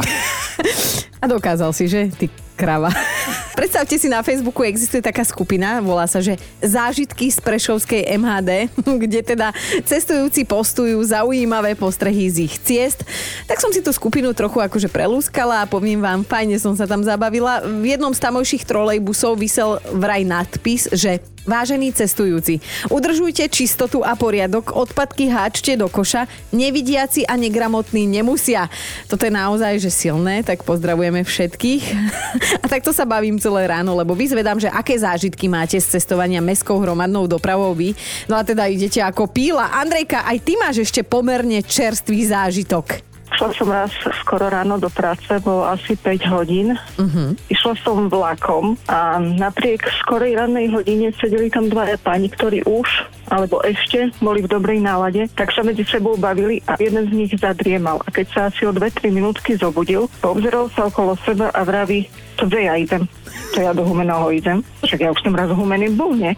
A 1.22 1.24
dokázal 1.30 1.70
si, 1.70 1.86
že? 1.86 2.10
Ty 2.18 2.47
krava. 2.58 2.90
Predstavte 3.58 3.94
si, 3.94 4.10
na 4.10 4.26
Facebooku 4.26 4.66
existuje 4.66 4.98
taká 4.98 5.22
skupina, 5.22 5.78
volá 5.78 6.10
sa, 6.10 6.18
že 6.18 6.34
Zážitky 6.58 7.30
z 7.30 7.38
Prešovskej 7.38 8.10
MHD, 8.18 8.50
kde 9.06 9.20
teda 9.22 9.54
cestujúci 9.86 10.42
postujú 10.42 10.98
zaujímavé 11.06 11.78
postrehy 11.78 12.26
z 12.26 12.50
ich 12.50 12.58
ciest. 12.58 13.06
Tak 13.46 13.62
som 13.62 13.70
si 13.70 13.78
tú 13.78 13.94
skupinu 13.94 14.34
trochu 14.34 14.58
akože 14.58 14.90
prelúskala 14.90 15.62
a 15.62 15.70
poviem 15.70 16.02
vám, 16.02 16.26
fajne 16.26 16.58
som 16.58 16.74
sa 16.74 16.90
tam 16.90 17.06
zabavila. 17.06 17.62
V 17.62 17.94
jednom 17.94 18.10
z 18.10 18.18
tamojších 18.18 18.66
trolejbusov 18.66 19.38
vysel 19.38 19.78
vraj 19.94 20.26
nadpis, 20.26 20.90
že 20.90 21.22
Vážení 21.48 21.96
cestujúci, 21.96 22.60
udržujte 22.92 23.48
čistotu 23.48 24.04
a 24.04 24.12
poriadok, 24.12 24.76
odpadky 24.76 25.32
háčte 25.32 25.80
do 25.80 25.88
koša, 25.88 26.28
nevidiaci 26.52 27.24
a 27.24 27.40
negramotní 27.40 28.04
nemusia. 28.04 28.68
Toto 29.08 29.24
je 29.24 29.32
naozaj 29.32 29.80
že 29.80 29.88
silné, 29.88 30.44
tak 30.44 30.60
pozdravujeme 30.68 31.24
všetkých. 31.24 31.84
A 32.62 32.66
takto 32.68 32.92
sa 32.92 33.08
bavím 33.08 33.40
celé 33.40 33.64
ráno, 33.64 33.96
lebo 33.96 34.12
vyzvedám, 34.12 34.60
že 34.60 34.68
aké 34.68 34.98
zážitky 34.98 35.48
máte 35.48 35.80
z 35.80 35.96
cestovania 35.96 36.44
mestskou 36.44 36.76
hromadnou 36.76 37.24
dopravou 37.24 37.72
vy. 37.72 37.96
No 38.28 38.36
a 38.36 38.44
teda 38.44 38.68
idete 38.68 39.00
ako 39.00 39.30
píla. 39.32 39.72
Andrejka, 39.72 40.28
aj 40.28 40.38
ty 40.44 40.52
máš 40.60 40.84
ešte 40.84 41.00
pomerne 41.00 41.64
čerstvý 41.64 42.28
zážitok. 42.28 43.07
Šla 43.36 43.48
som 43.54 43.68
raz 43.68 43.92
skoro 44.24 44.48
ráno 44.48 44.80
do 44.80 44.88
práce, 44.88 45.28
bolo 45.44 45.68
asi 45.68 45.94
5 45.94 46.32
hodín. 46.32 46.74
Uh-huh. 46.96 47.36
Išla 47.52 47.74
som 47.84 48.08
vlakom 48.08 48.74
a 48.88 49.20
napriek 49.20 49.84
skorej 50.00 50.38
rannej 50.38 50.72
hodine 50.72 51.12
sedeli 51.20 51.52
tam 51.52 51.68
dvaja 51.68 52.00
páni, 52.00 52.32
ktorí 52.32 52.64
už 52.64 52.88
alebo 53.28 53.60
ešte 53.60 54.08
boli 54.24 54.40
v 54.40 54.48
dobrej 54.48 54.80
nálade, 54.80 55.28
tak 55.36 55.52
sa 55.52 55.60
medzi 55.60 55.84
sebou 55.84 56.16
bavili 56.16 56.64
a 56.64 56.80
jeden 56.80 57.04
z 57.08 57.12
nich 57.12 57.32
zadriemal. 57.36 58.00
A 58.04 58.08
keď 58.08 58.26
sa 58.32 58.40
asi 58.48 58.64
o 58.64 58.72
2-3 58.72 59.12
minútky 59.12 59.54
zobudil, 59.54 60.08
obzeral 60.24 60.72
sa 60.72 60.88
okolo 60.88 61.12
seba 61.22 61.52
a 61.52 61.60
vraví, 61.60 62.08
to 62.40 62.48
kde 62.48 62.60
ja 62.64 62.74
idem? 62.80 63.04
To 63.52 63.58
ja 63.60 63.76
do 63.76 63.84
humeného 63.84 64.32
idem. 64.32 64.64
Však 64.80 65.00
ja 65.04 65.12
už 65.12 65.20
som 65.20 65.36
raz 65.36 65.52
humený 65.52 65.92
bol, 65.92 66.16
nie? 66.16 66.32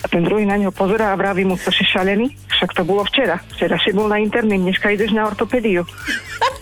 A 0.00 0.06
ten 0.08 0.24
druhý 0.24 0.48
na 0.48 0.56
neho 0.56 0.72
pozerá 0.72 1.12
a 1.12 1.18
vraví 1.18 1.44
mu, 1.44 1.60
to 1.60 1.68
si 1.68 1.84
šalený? 1.84 2.32
Však 2.56 2.72
to 2.72 2.82
bolo 2.84 3.04
včera. 3.04 3.36
Včera 3.52 3.76
si 3.80 3.92
bol 3.92 4.08
na 4.08 4.16
interným, 4.16 4.64
dneska 4.64 4.88
ideš 4.88 5.12
na 5.12 5.28
ortopédiu. 5.28 5.84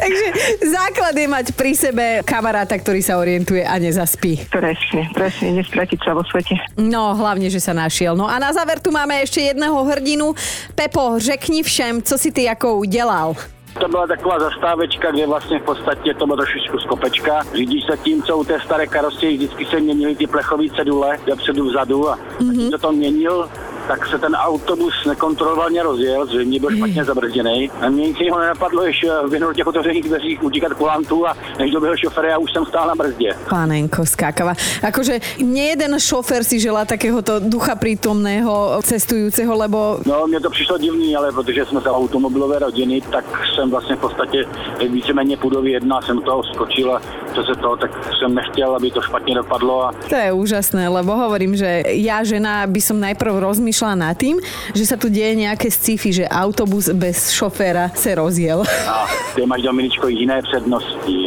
Takže 0.00 0.26
základ 0.62 1.14
je 1.16 1.28
mať 1.28 1.46
pri 1.56 1.72
sebe 1.74 2.04
kamaráta, 2.22 2.78
ktorý 2.78 3.02
sa 3.02 3.18
orientuje 3.18 3.64
a 3.66 3.74
nezaspí. 3.80 4.46
Presne, 4.48 5.10
presne, 5.10 5.58
nestratiť 5.58 5.98
sa 6.04 6.14
vo 6.14 6.22
svete. 6.22 6.54
No, 6.78 7.16
hlavne, 7.18 7.50
že 7.50 7.58
sa 7.58 7.74
našiel. 7.74 8.14
No 8.14 8.30
a 8.30 8.38
na 8.38 8.54
záver 8.54 8.78
tu 8.78 8.94
máme 8.94 9.18
ešte 9.18 9.42
jedného 9.42 9.76
hrdinu. 9.82 10.36
Pepo, 10.78 11.18
řekni 11.18 11.66
všem, 11.66 12.04
co 12.04 12.14
si 12.14 12.30
ty 12.30 12.46
ako 12.46 12.86
udelal. 12.86 13.34
To 13.80 13.88
byla 13.88 14.06
taková 14.06 14.38
zastávečka, 14.38 15.10
kde 15.10 15.26
vlastně 15.26 15.58
v 15.58 15.62
podstatě 15.62 16.14
to 16.14 16.26
bylo 16.26 16.36
trošičku 16.36 16.78
skopečka. 16.78 17.42
Řidič 17.54 17.86
se 17.86 17.96
tím, 17.96 18.22
co 18.22 18.38
u 18.38 18.44
té 18.44 18.60
staré 18.60 18.86
karosie 18.86 19.32
vždycky 19.32 19.64
se 19.64 19.80
měnily 19.80 20.16
ty 20.16 20.26
plechové 20.26 20.64
cedule, 20.76 21.18
dopředu 21.26 21.64
vzadu 21.64 22.08
a 22.08 22.18
mm-hmm. 22.40 22.78
to 22.78 22.92
měnil, 22.92 23.48
tak 23.88 24.06
se 24.06 24.18
ten 24.18 24.34
autobus 24.34 24.94
nekontrolovaně 25.06 25.82
rozjel, 25.82 26.26
zřejmě 26.26 26.60
byl 26.60 26.70
špatně 26.76 27.04
zabrzděný. 27.04 27.70
A 27.80 27.88
mě 27.88 28.08
nic 28.08 28.20
jiného 28.20 28.38
nenapadlo, 28.40 28.84
než 28.84 29.06
v 29.28 29.32
jednou 29.32 29.52
těch 29.52 29.66
otevřených 29.66 30.04
dveřích 30.04 30.42
utíkat 30.42 30.72
kulantu 30.72 31.26
a 31.26 31.32
než 31.58 31.72
doběhl 31.72 31.96
šofér, 31.96 32.24
já 32.24 32.38
už 32.38 32.52
jsem 32.52 32.64
stál 32.66 32.86
na 32.86 32.94
brzdě. 32.94 33.32
Pánenko 33.48 34.06
skákava. 34.06 34.52
Akože 34.82 35.40
nejeden 35.40 36.00
šofér 36.00 36.44
si 36.44 36.60
želá 36.60 36.84
takéhoto 36.84 37.40
ducha 37.40 37.74
prítomného 37.74 38.76
cestujúceho, 38.84 39.56
lebo... 39.56 39.98
No, 40.06 40.26
mně 40.26 40.40
to 40.40 40.50
přišlo 40.50 40.78
divný, 40.78 41.16
ale 41.16 41.32
protože 41.32 41.64
jsme 41.64 41.80
se 41.80 41.90
automobilové 41.90 42.58
rodiny, 42.58 43.00
tak 43.00 43.24
jsem 43.54 43.70
vlastně 43.70 43.96
v 43.96 44.00
podstatě 44.00 44.44
víceméně 44.88 45.36
půdový 45.36 45.72
jedna, 45.72 46.02
jsem 46.02 46.20
toho 46.20 46.44
skočil 46.44 46.92
a 46.92 47.00
to 47.34 47.44
se 47.44 47.54
toho, 47.60 47.76
tak 47.76 47.90
jsem 48.18 48.34
nechtěl, 48.34 48.76
aby 48.76 48.90
to 48.90 49.00
špatně 49.02 49.34
dopadlo. 49.34 49.84
A... 49.84 49.92
To 50.08 50.14
je 50.14 50.32
úžasné, 50.32 50.88
lebo 50.88 51.16
hovorím, 51.16 51.56
že 51.56 51.82
ja, 51.96 52.20
žena, 52.24 52.66
by 52.66 52.80
som 52.82 53.00
najprv 53.00 53.38
rozmýšľala 53.38 53.77
nad 53.86 54.16
tým, 54.18 54.40
že 54.74 54.84
sa 54.86 54.96
tu 54.96 55.06
deje 55.12 55.36
nejaké 55.36 55.70
sci-fi, 55.70 56.10
že 56.12 56.24
autobus 56.26 56.90
bez 56.90 57.30
šoféra 57.30 57.90
se 57.94 58.14
rozjel. 58.14 58.64
A 58.88 59.06
ty 59.34 59.46
máš, 59.46 59.62
Dominičko, 59.62 60.08
jiné 60.08 60.42
přednosti. 60.42 61.18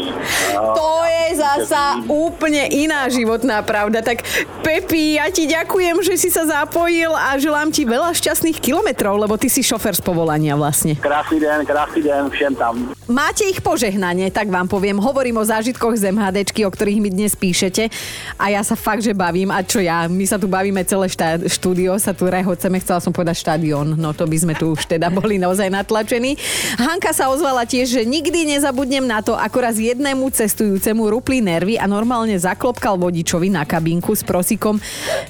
No, 0.55 0.73
To 0.75 0.89
je 1.05 1.20
zasa 1.41 1.83
úplne 2.05 2.69
iná 2.69 3.09
životná 3.09 3.65
pravda. 3.65 4.05
Tak 4.05 4.21
Pepi, 4.61 5.17
ja 5.17 5.25
ti 5.33 5.49
ďakujem, 5.49 5.97
že 6.05 6.13
si 6.21 6.29
sa 6.29 6.45
zapojil 6.45 7.09
a 7.09 7.33
želám 7.41 7.73
ti 7.73 7.81
veľa 7.81 8.13
šťastných 8.13 8.61
kilometrov, 8.61 9.17
lebo 9.17 9.33
ty 9.41 9.49
si 9.49 9.65
šofer 9.65 9.97
z 9.97 10.03
povolania 10.05 10.53
vlastne. 10.53 10.93
Krásný 11.01 11.41
den, 11.41 11.65
krásný 11.65 12.05
den 12.05 12.29
všem 12.29 12.53
tam. 12.53 12.93
Máte 13.09 13.43
ich 13.49 13.59
požehnanie, 13.59 14.29
tak 14.29 14.47
vám 14.47 14.69
poviem. 14.69 15.01
Hovorím 15.01 15.41
o 15.41 15.45
zážitkoch 15.45 15.97
z 15.97 16.13
MHDčky, 16.13 16.63
o 16.63 16.71
ktorých 16.71 16.99
mi 17.01 17.09
dnes 17.09 17.33
píšete. 17.33 17.89
A 18.37 18.53
ja 18.53 18.61
sa 18.61 18.77
fakt, 18.77 19.03
že 19.03 19.11
bavím. 19.11 19.49
A 19.51 19.65
čo 19.65 19.81
ja? 19.81 20.05
My 20.07 20.23
sa 20.23 20.37
tu 20.37 20.47
bavíme 20.47 20.79
celé 20.85 21.09
štá- 21.09 21.41
štúdio, 21.47 21.97
sa 21.97 22.13
tu 22.13 22.29
rehoceme. 22.29 22.79
Chcela 22.79 22.99
som 23.03 23.11
povedať 23.11 23.41
štadión. 23.41 23.95
No 23.97 24.11
to 24.15 24.27
by 24.27 24.37
sme 24.37 24.53
tu 24.55 24.71
už 24.75 24.85
teda 24.87 25.07
boli 25.11 25.39
naozaj 25.39 25.67
natlačení. 25.71 26.35
Hanka 26.79 27.11
sa 27.11 27.31
ozvala 27.31 27.63
tiež, 27.63 27.99
že 27.99 28.01
nikdy 28.03 28.55
nezabudnem 28.55 29.03
na 29.03 29.23
to, 29.23 29.35
ako 29.35 29.57
raz 29.63 29.75
jednému 29.79 30.27
cestujúcemu 30.31 31.03
rupli 31.07 31.30
nervy 31.39 31.79
a 31.79 31.87
normálne 31.87 32.35
zaklopkal 32.35 32.99
vodičovi 32.99 33.47
na 33.47 33.63
kabinku 33.63 34.11
s 34.11 34.25
prosikom, 34.25 34.81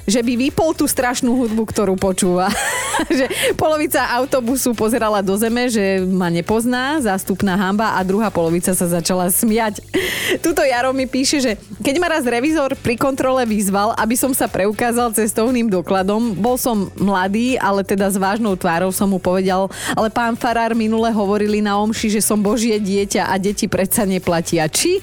že 0.08 0.24
by 0.24 0.48
vypol 0.48 0.74
tú 0.74 0.90
strašnú 0.90 1.30
hudbu, 1.30 1.62
ktorú 1.68 1.94
počúva. 1.94 2.50
že 3.18 3.28
polovica 3.54 4.08
autobusu 4.18 4.74
pozerala 4.74 5.22
do 5.22 5.36
zeme, 5.38 5.68
že 5.70 6.02
ma 6.02 6.32
nepozná, 6.32 6.98
zástupná 6.98 7.54
hamba 7.54 7.94
a 7.96 8.00
druhá 8.02 8.32
polovica 8.32 8.72
sa 8.72 8.86
začala 8.88 9.28
smiať. 9.28 9.84
Tuto 10.44 10.64
Jaro 10.64 10.96
mi 10.96 11.04
píše, 11.04 11.38
že 11.38 11.52
keď 11.84 11.94
ma 12.00 12.08
raz 12.08 12.24
revizor 12.24 12.72
pri 12.80 12.96
kontrole 12.96 13.44
vyzval, 13.44 13.92
aby 14.00 14.16
som 14.16 14.32
sa 14.32 14.48
preukázal 14.48 15.12
cestovným 15.12 15.68
dokladom, 15.68 16.32
bol 16.38 16.56
som 16.56 16.88
mladý, 16.96 17.60
ale 17.60 17.84
teda 17.84 18.08
s 18.08 18.16
vážnou 18.16 18.54
tvárou 18.56 18.94
som 18.94 19.10
mu 19.10 19.18
povedal, 19.18 19.66
ale 19.98 20.08
pán 20.08 20.38
Farár 20.38 20.72
minule 20.78 21.10
hovorili 21.10 21.58
na 21.58 21.76
omši, 21.82 22.18
že 22.18 22.22
som 22.22 22.38
božie 22.38 22.78
dieťa 22.78 23.28
a 23.28 23.34
deti 23.36 23.66
predsa 23.66 24.06
neplatia. 24.06 24.70
Či? 24.70 25.02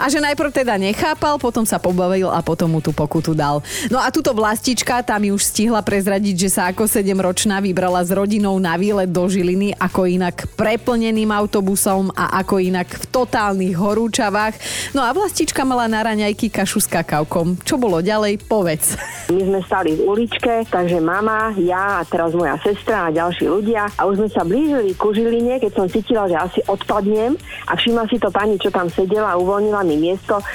A 0.00 0.08
že 0.08 0.23
najprv 0.24 0.50
teda 0.64 0.80
nechápal, 0.80 1.36
potom 1.36 1.68
sa 1.68 1.76
pobavil 1.76 2.32
a 2.32 2.40
potom 2.40 2.72
mu 2.72 2.80
tú 2.80 2.96
pokutu 2.96 3.36
dal. 3.36 3.60
No 3.92 4.00
a 4.00 4.08
túto 4.08 4.32
vlastička, 4.32 5.04
tá 5.04 5.20
mi 5.20 5.28
už 5.28 5.44
stihla 5.44 5.84
prezradiť, 5.84 6.48
že 6.48 6.50
sa 6.56 6.72
ako 6.72 6.88
7-ročná 6.88 7.60
vybrala 7.60 8.00
s 8.00 8.08
rodinou 8.08 8.56
na 8.56 8.80
výlet 8.80 9.12
do 9.12 9.28
Žiliny, 9.28 9.76
ako 9.76 10.08
inak 10.08 10.48
preplneným 10.56 11.28
autobusom 11.28 12.08
a 12.16 12.40
ako 12.40 12.64
inak 12.64 12.88
v 12.88 13.04
totálnych 13.12 13.76
horúčavách. 13.76 14.56
No 14.96 15.04
a 15.04 15.10
vlastička 15.10 15.66
mala 15.66 15.84
na 15.90 16.00
raňajky 16.00 16.48
kašu 16.48 16.80
s 16.80 16.88
kakaukom. 16.88 17.60
Čo 17.60 17.76
bolo 17.76 18.00
ďalej? 18.00 18.46
Povedz. 18.46 18.96
My 19.28 19.40
sme 19.40 19.60
stali 19.66 19.98
v 19.98 20.04
uličke, 20.06 20.64
takže 20.70 21.02
mama, 21.02 21.50
ja 21.58 22.00
a 22.00 22.02
teraz 22.06 22.30
moja 22.32 22.54
sestra 22.62 23.08
a 23.08 23.14
ďalší 23.14 23.50
ľudia 23.50 23.90
a 23.98 24.06
už 24.06 24.22
sme 24.22 24.28
sa 24.30 24.42
blížili 24.46 24.94
ku 24.94 25.10
Žiline, 25.10 25.58
keď 25.58 25.72
som 25.74 25.86
cítila, 25.90 26.30
že 26.30 26.36
asi 26.38 26.60
odpadnem 26.70 27.34
a 27.66 27.72
všimla 27.74 28.06
si 28.06 28.16
to 28.22 28.30
pani, 28.30 28.54
čo 28.60 28.70
tam 28.70 28.86
sedela 28.86 29.34
a 29.34 29.40
uvoľnila 29.40 29.82
mi 29.82 29.96
miesto, 29.98 30.13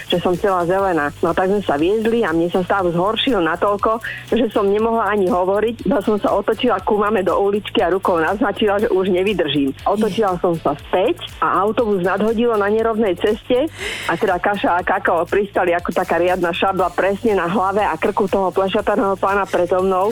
že 0.10 0.18
som 0.22 0.34
celá 0.36 0.66
zelená. 0.66 1.12
No 1.24 1.32
tak 1.34 1.52
sme 1.52 1.62
sa 1.64 1.76
viezli 1.76 2.24
a 2.24 2.34
mne 2.34 2.50
sa 2.52 2.62
stav 2.66 2.88
zhoršil 2.90 3.40
natoľko, 3.40 4.00
že 4.32 4.46
som 4.52 4.68
nemohla 4.68 5.10
ani 5.10 5.30
hovoriť, 5.30 5.86
iba 5.88 6.00
som 6.04 6.18
sa 6.20 6.34
otočila 6.36 6.82
ku 6.84 7.00
mame 7.00 7.24
do 7.24 7.34
uličky 7.36 7.82
a 7.84 7.92
rukou 7.94 8.20
naznačila, 8.20 8.80
že 8.82 8.92
už 8.92 9.12
nevydržím. 9.12 9.74
Otočila 9.86 10.36
som 10.40 10.54
sa 10.60 10.76
späť 10.88 11.20
a 11.44 11.62
autobus 11.64 12.04
nadhodilo 12.04 12.56
na 12.56 12.68
nerovnej 12.70 13.16
ceste 13.18 13.70
a 14.08 14.14
teda 14.16 14.38
kaša 14.40 14.80
a 14.80 14.86
kakao 14.86 15.24
pristali 15.26 15.76
ako 15.76 15.92
taká 15.94 16.18
riadna 16.18 16.52
šabla 16.56 16.92
presne 16.94 17.36
na 17.36 17.48
hlave 17.48 17.84
a 17.84 17.96
krku 17.96 18.26
toho 18.26 18.50
plešataného 18.54 19.16
pána 19.18 19.46
predo 19.46 19.84
mnou. 19.84 20.12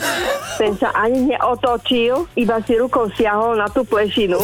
Ten 0.57 0.73
sa 0.75 0.89
ani 0.97 1.33
neotočil, 1.33 2.25
iba 2.37 2.57
si 2.65 2.73
rukou 2.77 3.09
siahol 3.13 3.57
na 3.57 3.69
tú 3.69 3.85
plešinu 3.85 4.39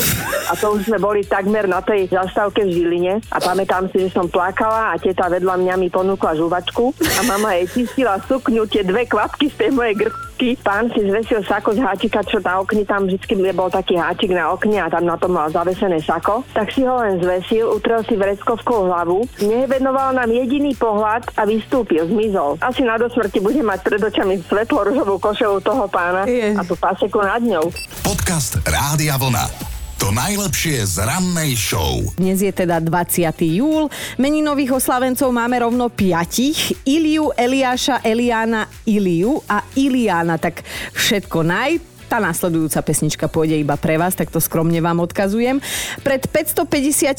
a 0.50 0.53
to 0.53 0.77
už 0.77 0.86
sme 0.89 1.01
boli 1.01 1.25
takmer 1.25 1.65
na 1.65 1.81
tej 1.81 2.12
zastávke 2.12 2.67
v 2.67 2.74
Žiline 2.74 3.13
a 3.33 3.38
pamätám 3.41 3.89
si, 3.89 4.05
že 4.05 4.13
som 4.13 4.29
plakala 4.29 4.92
teta 4.97 5.29
vedľa 5.29 5.55
mňa 5.59 5.73
mi 5.79 5.88
ponúkla 5.89 6.38
žuvačku 6.38 6.93
a 6.97 7.21
mama 7.25 7.55
jej 7.59 7.65
čistila 7.69 8.17
sukňu, 8.23 8.65
tie 8.69 8.85
dve 8.85 9.05
kvapky 9.05 9.50
z 9.51 9.55
tej 9.57 9.69
mojej 9.73 9.95
grky. 10.05 10.50
Pán 10.59 10.91
si 10.91 11.00
zvesil 11.05 11.45
sako 11.45 11.77
z 11.77 11.79
háčika, 11.79 12.19
čo 12.25 12.41
na 12.43 12.59
okni, 12.59 12.83
tam 12.83 13.07
vždy 13.07 13.53
bol 13.55 13.69
taký 13.71 13.95
háčik 13.95 14.33
na 14.33 14.51
okne 14.51 14.81
a 14.81 14.91
tam 14.91 15.07
na 15.07 15.15
tom 15.15 15.38
mal 15.38 15.47
zavesené 15.47 16.01
sako. 16.03 16.43
Tak 16.51 16.73
si 16.73 16.83
ho 16.83 17.00
len 17.00 17.21
zvesil, 17.21 17.69
utrel 17.69 18.03
si 18.03 18.17
vreckovskou 18.17 18.89
hlavu, 18.91 19.23
nevenoval 19.39 20.17
nám 20.17 20.29
jediný 20.29 20.75
pohľad 20.75 21.31
a 21.39 21.47
vystúpil, 21.47 22.03
zmizol. 22.09 22.59
Asi 22.59 22.83
na 22.83 23.00
dosmrti 23.00 23.39
bude 23.39 23.62
mať 23.63 23.79
pred 23.88 24.01
očami 24.01 24.41
svetlo 24.43 24.83
ružovú 24.91 25.15
košelu 25.21 25.57
toho 25.63 25.85
pána 25.88 26.27
Je. 26.27 26.53
a 26.53 26.62
tú 26.65 26.75
paseku 26.75 27.23
nad 27.23 27.39
ňou. 27.39 27.71
Podcast 28.03 28.59
Rádia 28.67 29.15
Vlna. 29.15 29.73
To 30.03 30.12
najlepšie 30.12 30.83
z 30.83 31.00
rannej 31.00 31.55
show. 31.55 32.03
Dnes 32.19 32.43
je 32.43 32.51
teda 32.51 32.83
20. 32.83 33.24
júl. 33.55 33.88
Meninových 34.19 34.75
oslavencov 34.75 35.31
máme 35.31 35.63
rovno 35.63 35.88
piatich. 35.88 36.75
Iliu, 36.83 37.31
Eliáša, 37.31 38.03
Eliána, 38.03 38.67
Iliu 38.83 39.39
a 39.48 39.63
Iliána. 39.79 40.36
Tak 40.36 40.60
všetko 40.91 41.48
naj. 41.48 41.92
Tá 42.13 42.22
následujúca 42.22 42.77
pesnička 42.86 43.25
pôjde 43.25 43.58
iba 43.58 43.74
pre 43.74 43.98
vás, 43.98 44.13
tak 44.13 44.29
to 44.29 44.38
skromne 44.38 44.77
vám 44.77 45.01
odkazujem. 45.01 45.58
Pred 46.05 46.29
557 46.29 47.17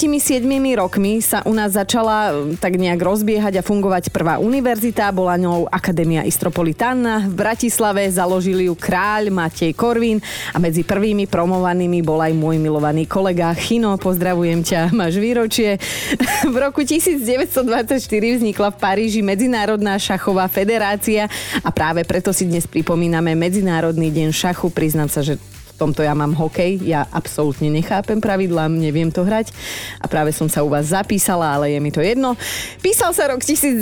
rokmi 0.79 1.19
sa 1.19 1.43
u 1.43 1.51
nás 1.51 1.75
začala 1.75 2.31
e, 2.31 2.55
tak 2.55 2.79
nejak 2.79 3.03
rozbiehať 3.03 3.59
a 3.59 3.67
fungovať 3.67 4.15
prvá 4.15 4.39
univerzita, 4.39 5.11
bola 5.11 5.35
ňou 5.35 5.67
Akadémia 5.67 6.23
Istropolitana. 6.23 7.27
V 7.27 7.35
Bratislave 7.35 8.07
založili 8.07 8.71
ju 8.71 8.79
kráľ 8.79 9.35
Matej 9.35 9.75
Korvín 9.75 10.23
a 10.55 10.63
medzi 10.63 10.87
prvými 10.87 11.27
promovanými 11.27 11.99
bol 11.99 12.23
aj 12.23 12.31
môj 12.31 12.63
milovaný 12.63 13.11
kolega 13.11 13.51
Chino. 13.51 13.99
Pozdravujem 13.99 14.63
ťa, 14.63 14.95
máš 14.95 15.19
výročie. 15.19 15.75
V 16.55 16.55
roku 16.55 16.87
1924 16.87 17.99
vznikla 18.15 18.71
v 18.71 18.77
Paríži 18.79 19.27
Medzinárodná 19.27 19.99
šachová 19.99 20.47
federácia 20.47 21.27
a 21.67 21.75
práve 21.75 22.07
preto 22.07 22.31
si 22.31 22.47
dnes 22.47 22.71
pripomíname 22.71 23.35
Medzinárodný 23.35 24.15
deň 24.15 24.31
šachu. 24.31 24.84
Priznám 24.85 25.09
sa, 25.09 25.25
že 25.25 25.41
v 25.41 25.73
tomto 25.81 26.05
ja 26.05 26.13
mám 26.13 26.37
hokej, 26.37 26.77
ja 26.85 27.09
absolútne 27.09 27.73
nechápem 27.73 28.21
pravidlá, 28.21 28.69
neviem 28.69 29.09
to 29.09 29.25
hrať 29.25 29.49
a 29.97 30.05
práve 30.05 30.29
som 30.29 30.45
sa 30.45 30.61
u 30.61 30.69
vás 30.69 30.93
zapísala, 30.93 31.57
ale 31.57 31.73
je 31.73 31.81
mi 31.81 31.89
to 31.89 32.05
jedno. 32.05 32.37
Písal 32.85 33.17
sa 33.17 33.33
rok 33.33 33.41
1940, 33.41 33.81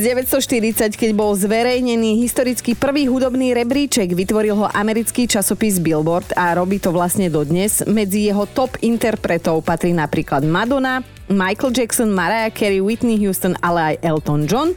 keď 0.95 1.11
bol 1.11 1.35
zverejnený 1.35 2.23
historický 2.23 2.79
prvý 2.79 3.11
hudobný 3.11 3.51
rebríček, 3.51 4.15
vytvoril 4.15 4.63
ho 4.63 4.71
americký 4.71 5.27
časopis 5.27 5.83
Billboard 5.83 6.39
a 6.39 6.55
robí 6.55 6.79
to 6.79 6.95
vlastne 6.95 7.27
dodnes. 7.27 7.83
Medzi 7.83 8.31
jeho 8.31 8.47
top 8.47 8.79
interpretov 8.79 9.67
patrí 9.67 9.91
napríklad 9.91 10.47
Madonna, 10.47 11.03
Michael 11.27 11.75
Jackson, 11.75 12.15
Mariah 12.15 12.55
Carey, 12.55 12.79
Whitney 12.79 13.19
Houston, 13.27 13.59
ale 13.59 13.99
aj 13.99 14.07
Elton 14.07 14.47
John. 14.47 14.71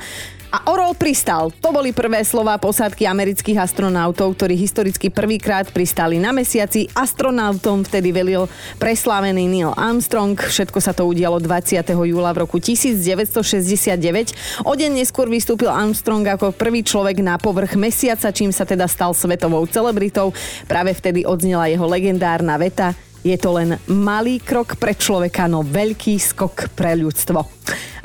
A 0.55 0.71
Orol 0.71 0.95
pristal. 0.95 1.51
To 1.59 1.75
boli 1.75 1.91
prvé 1.91 2.23
slová 2.23 2.55
posádky 2.55 3.03
amerických 3.03 3.59
astronautov, 3.59 4.39
ktorí 4.39 4.55
historicky 4.55 5.11
prvýkrát 5.11 5.67
pristali 5.67 6.15
na 6.15 6.31
mesiaci. 6.31 6.87
Astronautom 6.95 7.83
vtedy 7.83 8.15
velil 8.15 8.47
preslávený 8.79 9.51
Neil 9.51 9.75
Armstrong. 9.75 10.39
Všetko 10.39 10.79
sa 10.79 10.95
to 10.95 11.11
udialo 11.11 11.43
20. 11.43 11.83
júla 11.91 12.31
v 12.31 12.47
roku 12.47 12.63
1969. 12.63 14.63
O 14.63 14.71
deň 14.71 14.95
neskôr 14.95 15.27
vystúpil 15.27 15.67
Armstrong 15.67 16.23
ako 16.23 16.55
prvý 16.55 16.87
človek 16.87 17.19
na 17.19 17.35
povrch 17.35 17.75
mesiaca, 17.75 18.31
čím 18.31 18.55
sa 18.55 18.63
teda 18.63 18.87
stal 18.87 19.11
svetovou 19.11 19.67
celebritou. 19.67 20.31
Práve 20.71 20.95
vtedy 20.95 21.27
odznela 21.27 21.67
jeho 21.67 21.83
legendárna 21.83 22.55
veta 22.55 22.95
je 23.27 23.35
to 23.35 23.59
len 23.59 23.75
malý 23.91 24.39
krok 24.39 24.79
pre 24.79 24.95
človeka, 24.95 25.51
no 25.51 25.67
veľký 25.67 26.15
skok 26.15 26.71
pre 26.79 26.95
ľudstvo. 26.95 27.54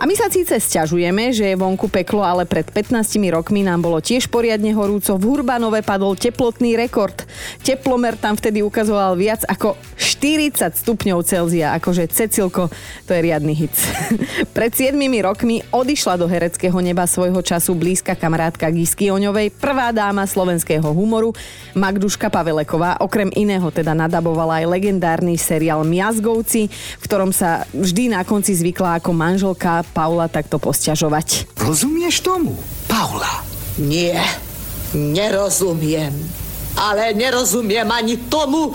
A 0.01 0.09
my 0.09 0.17
sa 0.17 0.33
síce 0.33 0.57
sťažujeme, 0.57 1.29
že 1.37 1.53
je 1.53 1.61
vonku 1.61 1.93
peklo, 1.93 2.25
ale 2.25 2.49
pred 2.49 2.65
15 2.65 3.21
rokmi 3.37 3.61
nám 3.61 3.85
bolo 3.85 4.01
tiež 4.01 4.33
poriadne 4.33 4.73
horúco. 4.73 5.21
V 5.21 5.29
Hurbanove 5.29 5.85
padol 5.85 6.17
teplotný 6.17 6.73
rekord. 6.73 7.29
Teplomer 7.61 8.17
tam 8.17 8.33
vtedy 8.33 8.65
ukazoval 8.65 9.13
viac 9.21 9.45
ako 9.45 9.77
40 10.01 10.73
stupňov 10.73 11.21
Celzia. 11.29 11.77
Akože 11.77 12.09
Cecilko, 12.09 12.73
to 13.05 13.13
je 13.13 13.21
riadny 13.21 13.53
hit. 13.53 13.77
pred 14.57 14.73
7 14.73 14.97
rokmi 15.21 15.61
odišla 15.69 16.17
do 16.17 16.25
hereckého 16.25 16.81
neba 16.81 17.05
svojho 17.05 17.45
času 17.45 17.77
blízka 17.77 18.17
kamarátka 18.17 18.73
Gisky 18.73 19.13
Oňovej, 19.13 19.53
prvá 19.53 19.93
dáma 19.93 20.25
slovenského 20.25 20.97
humoru, 20.97 21.37
Magduška 21.77 22.33
Paveleková. 22.33 23.05
Okrem 23.05 23.29
iného 23.37 23.69
teda 23.69 23.93
nadabovala 23.93 24.65
aj 24.65 24.81
legendárny 24.81 25.37
seriál 25.37 25.85
Miazgovci, 25.85 26.73
v 26.73 27.05
ktorom 27.05 27.37
sa 27.37 27.69
vždy 27.77 28.17
na 28.17 28.25
konci 28.25 28.57
zvykla 28.57 28.97
ako 28.97 29.13
manželka 29.51 29.83
Paula 29.91 30.31
takto 30.31 30.63
posťažovať. 30.63 31.59
Rozumieš 31.59 32.23
tomu, 32.23 32.55
Paula? 32.87 33.43
Nie, 33.83 34.23
nerozumiem. 34.95 36.15
Ale 36.79 37.11
nerozumiem 37.19 37.91
ani 37.91 38.15
tomu, 38.31 38.71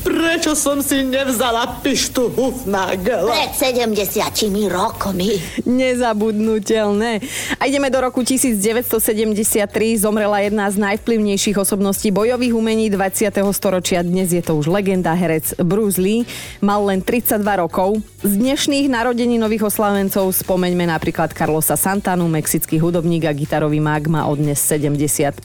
Prečo 0.00 0.56
som 0.56 0.80
si 0.80 1.04
nevzala 1.04 1.84
pištu 1.84 2.32
Hufnagel? 2.32 3.28
Pred 3.28 3.52
70 3.52 4.48
rokmi. 4.72 5.36
Nezabudnutelné. 5.68 7.20
A 7.60 7.68
ideme 7.68 7.92
do 7.92 8.00
roku 8.00 8.24
1973. 8.24 9.68
Zomrela 10.00 10.40
jedna 10.40 10.72
z 10.72 10.80
najvplyvnejších 10.80 11.60
osobností 11.60 12.08
bojových 12.08 12.56
umení 12.56 12.88
20. 12.88 13.28
storočia. 13.52 14.00
Dnes 14.00 14.32
je 14.32 14.40
to 14.40 14.56
už 14.56 14.72
legenda 14.72 15.12
herec 15.12 15.52
Bruce 15.60 16.00
Lee. 16.00 16.24
Mal 16.64 16.80
len 16.80 17.04
32 17.04 17.44
rokov. 17.60 18.00
Z 18.24 18.40
dnešných 18.40 18.88
narodení 18.88 19.36
nových 19.36 19.68
oslavencov 19.68 20.32
spomeňme 20.32 20.88
napríklad 20.88 21.36
Carlosa 21.36 21.76
Santanu, 21.76 22.24
mexický 22.28 22.80
hudobník 22.80 23.28
a 23.28 23.32
gitarový 23.36 23.80
mag 23.84 24.08
má 24.08 24.24
odnes 24.24 24.64
75. 24.64 25.44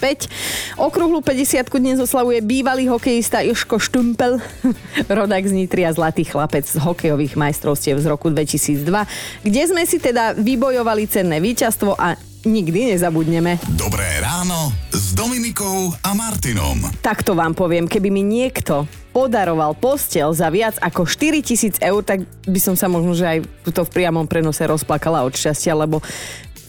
Okrúhlu 0.80 1.20
50 1.20 1.68
dnes 1.76 2.00
oslavuje 2.00 2.40
bývalý 2.40 2.88
hokejista 2.88 3.44
Joško 3.44 3.80
Štumpel, 3.80 4.45
Rodak 5.16 5.46
z 5.46 5.54
Nitry 5.54 5.86
a 5.86 5.92
zlatý 5.92 6.25
chlapec 6.25 6.66
z 6.66 6.78
hokejových 6.80 7.38
majstrovstiev 7.38 8.00
z 8.02 8.08
roku 8.10 8.32
2002, 8.32 9.46
kde 9.46 9.62
sme 9.66 9.84
si 9.86 9.98
teda 10.02 10.36
vybojovali 10.38 11.06
cenné 11.10 11.38
víťazstvo 11.42 11.98
a 11.98 12.18
nikdy 12.46 12.94
nezabudneme. 12.94 13.58
Dobré 13.74 14.06
ráno 14.22 14.70
s 14.94 15.18
Dominikou 15.18 15.90
a 16.06 16.14
Martinom. 16.14 16.78
Takto 17.02 17.34
vám 17.34 17.58
poviem, 17.58 17.90
keby 17.90 18.14
mi 18.14 18.22
niekto 18.22 18.86
podaroval 19.10 19.74
postel 19.74 20.30
za 20.36 20.54
viac 20.54 20.78
ako 20.78 21.10
4000 21.10 21.82
eur, 21.82 22.02
tak 22.06 22.22
by 22.46 22.60
som 22.62 22.78
sa 22.78 22.86
možno, 22.86 23.18
že 23.18 23.25
aj 23.25 23.40
to 23.74 23.82
v 23.82 23.94
priamom 23.98 24.30
prenose 24.30 24.62
rozplakala 24.62 25.25
od 25.25 25.34
šťastia, 25.34 25.74
lebo 25.74 26.06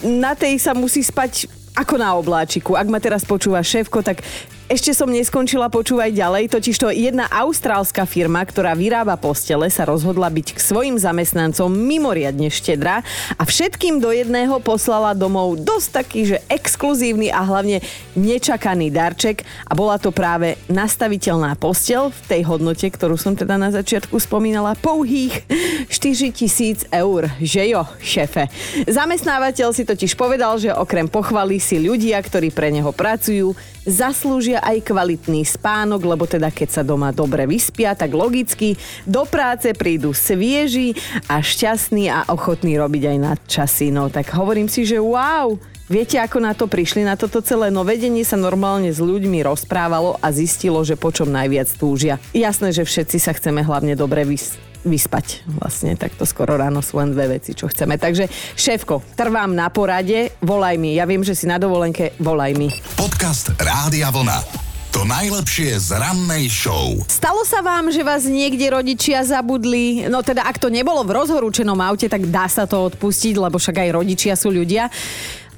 na 0.00 0.32
tej 0.32 0.56
sa 0.56 0.72
musí 0.72 1.04
spať 1.04 1.50
ako 1.76 1.94
na 2.00 2.16
obláčiku. 2.16 2.72
Ak 2.72 2.88
ma 2.88 2.96
teraz 2.96 3.28
počúva 3.28 3.60
šéfko, 3.60 4.00
tak 4.00 4.24
ešte 4.66 4.90
som 4.98 5.06
neskončila 5.06 5.70
počúvať 5.70 6.10
ďalej, 6.10 6.50
totižto 6.50 6.90
jedna 6.90 7.30
austrálska 7.30 8.02
firma, 8.02 8.42
ktorá 8.42 8.74
vyrába 8.74 9.14
postele, 9.14 9.70
sa 9.70 9.86
rozhodla 9.86 10.26
byť 10.26 10.58
k 10.58 10.58
svojim 10.58 10.98
zamestnancom 10.98 11.70
mimoriadne 11.70 12.50
štedrá 12.50 13.06
a 13.38 13.42
všetkým 13.46 14.02
do 14.02 14.10
jedného 14.10 14.58
poslala 14.58 15.14
domov 15.14 15.62
dosť 15.62 15.88
taký, 15.94 16.20
že 16.34 16.42
exkluzívny 16.50 17.30
a 17.30 17.46
hlavne 17.46 17.78
nečakaný 18.18 18.90
darček 18.90 19.46
a 19.70 19.72
bola 19.78 20.02
to 20.02 20.10
práve 20.10 20.58
nastaviteľná 20.66 21.54
postel 21.54 22.10
v 22.10 22.20
tej 22.26 22.42
hodnote, 22.50 22.90
ktorú 22.90 23.14
som 23.14 23.38
teda 23.38 23.54
na 23.54 23.70
začiatku 23.70 24.18
spomínala, 24.18 24.74
pouhých 24.74 25.46
4 25.94 26.34
tisíc 26.34 26.82
eur. 26.90 27.30
Že 27.38 27.62
jo, 27.70 27.82
šefe. 28.02 28.50
Zamestnávateľ 28.90 29.70
si 29.70 29.86
totiž 29.86 30.18
povedal, 30.18 30.58
že 30.58 30.74
okrem 30.74 31.06
pochvaly 31.06 31.62
si 31.62 31.78
ľudia, 31.78 32.18
ktorí 32.18 32.50
pre 32.50 32.74
neho 32.74 32.90
pracujú, 32.90 33.54
zaslúžia 33.86 34.55
aj 34.60 34.86
kvalitný 34.86 35.44
spánok, 35.44 36.02
lebo 36.04 36.24
teda 36.24 36.52
keď 36.52 36.68
sa 36.68 36.82
doma 36.82 37.12
dobre 37.12 37.44
vyspia, 37.44 37.96
tak 37.96 38.12
logicky 38.12 38.74
do 39.04 39.24
práce 39.28 39.70
prídu 39.76 40.16
svieži 40.16 40.96
a 41.28 41.40
šťastní 41.40 42.08
a 42.08 42.28
ochotní 42.32 42.76
robiť 42.80 43.02
aj 43.12 43.18
nadčasy. 43.20 43.92
No 43.92 44.08
tak 44.08 44.32
hovorím 44.32 44.68
si, 44.68 44.88
že 44.88 45.00
wow, 45.00 45.54
Viete, 45.86 46.18
ako 46.18 46.42
na 46.42 46.50
to 46.50 46.66
prišli, 46.66 47.06
na 47.06 47.14
toto 47.14 47.38
celé? 47.38 47.70
No 47.70 47.86
vedenie 47.86 48.26
sa 48.26 48.34
normálne 48.34 48.90
s 48.90 48.98
ľuďmi 48.98 49.46
rozprávalo 49.46 50.18
a 50.18 50.34
zistilo, 50.34 50.82
že 50.82 50.98
po 50.98 51.14
čom 51.14 51.30
najviac 51.30 51.70
túžia. 51.78 52.18
Jasné, 52.34 52.74
že 52.74 52.82
všetci 52.82 53.22
sa 53.22 53.30
chceme 53.30 53.62
hlavne 53.62 53.94
dobre 53.94 54.26
vys- 54.26 54.58
vyspať. 54.86 55.42
Vlastne 55.58 55.98
takto 55.98 56.22
skoro 56.22 56.54
ráno 56.54 56.78
sú 56.80 57.02
len 57.02 57.10
dve 57.10 57.36
veci, 57.36 57.52
čo 57.52 57.66
chceme. 57.66 57.98
Takže 57.98 58.30
šéfko, 58.54 59.02
trvám 59.18 59.50
na 59.50 59.66
porade, 59.68 60.38
volaj 60.38 60.78
mi. 60.78 60.94
Ja 60.94 61.04
viem, 61.04 61.26
že 61.26 61.34
si 61.34 61.50
na 61.50 61.58
dovolenke, 61.58 62.14
volaj 62.22 62.54
mi. 62.54 62.70
Podcast 62.94 63.50
Rádia 63.58 64.08
Vlna. 64.14 64.66
To 64.94 65.04
najlepšie 65.04 65.76
z 65.76 65.92
rannej 65.92 66.48
show. 66.48 66.96
Stalo 67.04 67.44
sa 67.44 67.60
vám, 67.60 67.92
že 67.92 68.00
vás 68.00 68.24
niekde 68.24 68.72
rodičia 68.72 69.20
zabudli? 69.28 70.08
No 70.08 70.24
teda, 70.24 70.48
ak 70.48 70.56
to 70.56 70.72
nebolo 70.72 71.04
v 71.04 71.20
rozhorúčenom 71.20 71.76
aute, 71.84 72.08
tak 72.08 72.24
dá 72.32 72.48
sa 72.48 72.64
to 72.64 72.88
odpustiť, 72.88 73.36
lebo 73.36 73.60
však 73.60 73.76
aj 73.76 73.90
rodičia 73.92 74.32
sú 74.32 74.48
ľudia. 74.48 74.88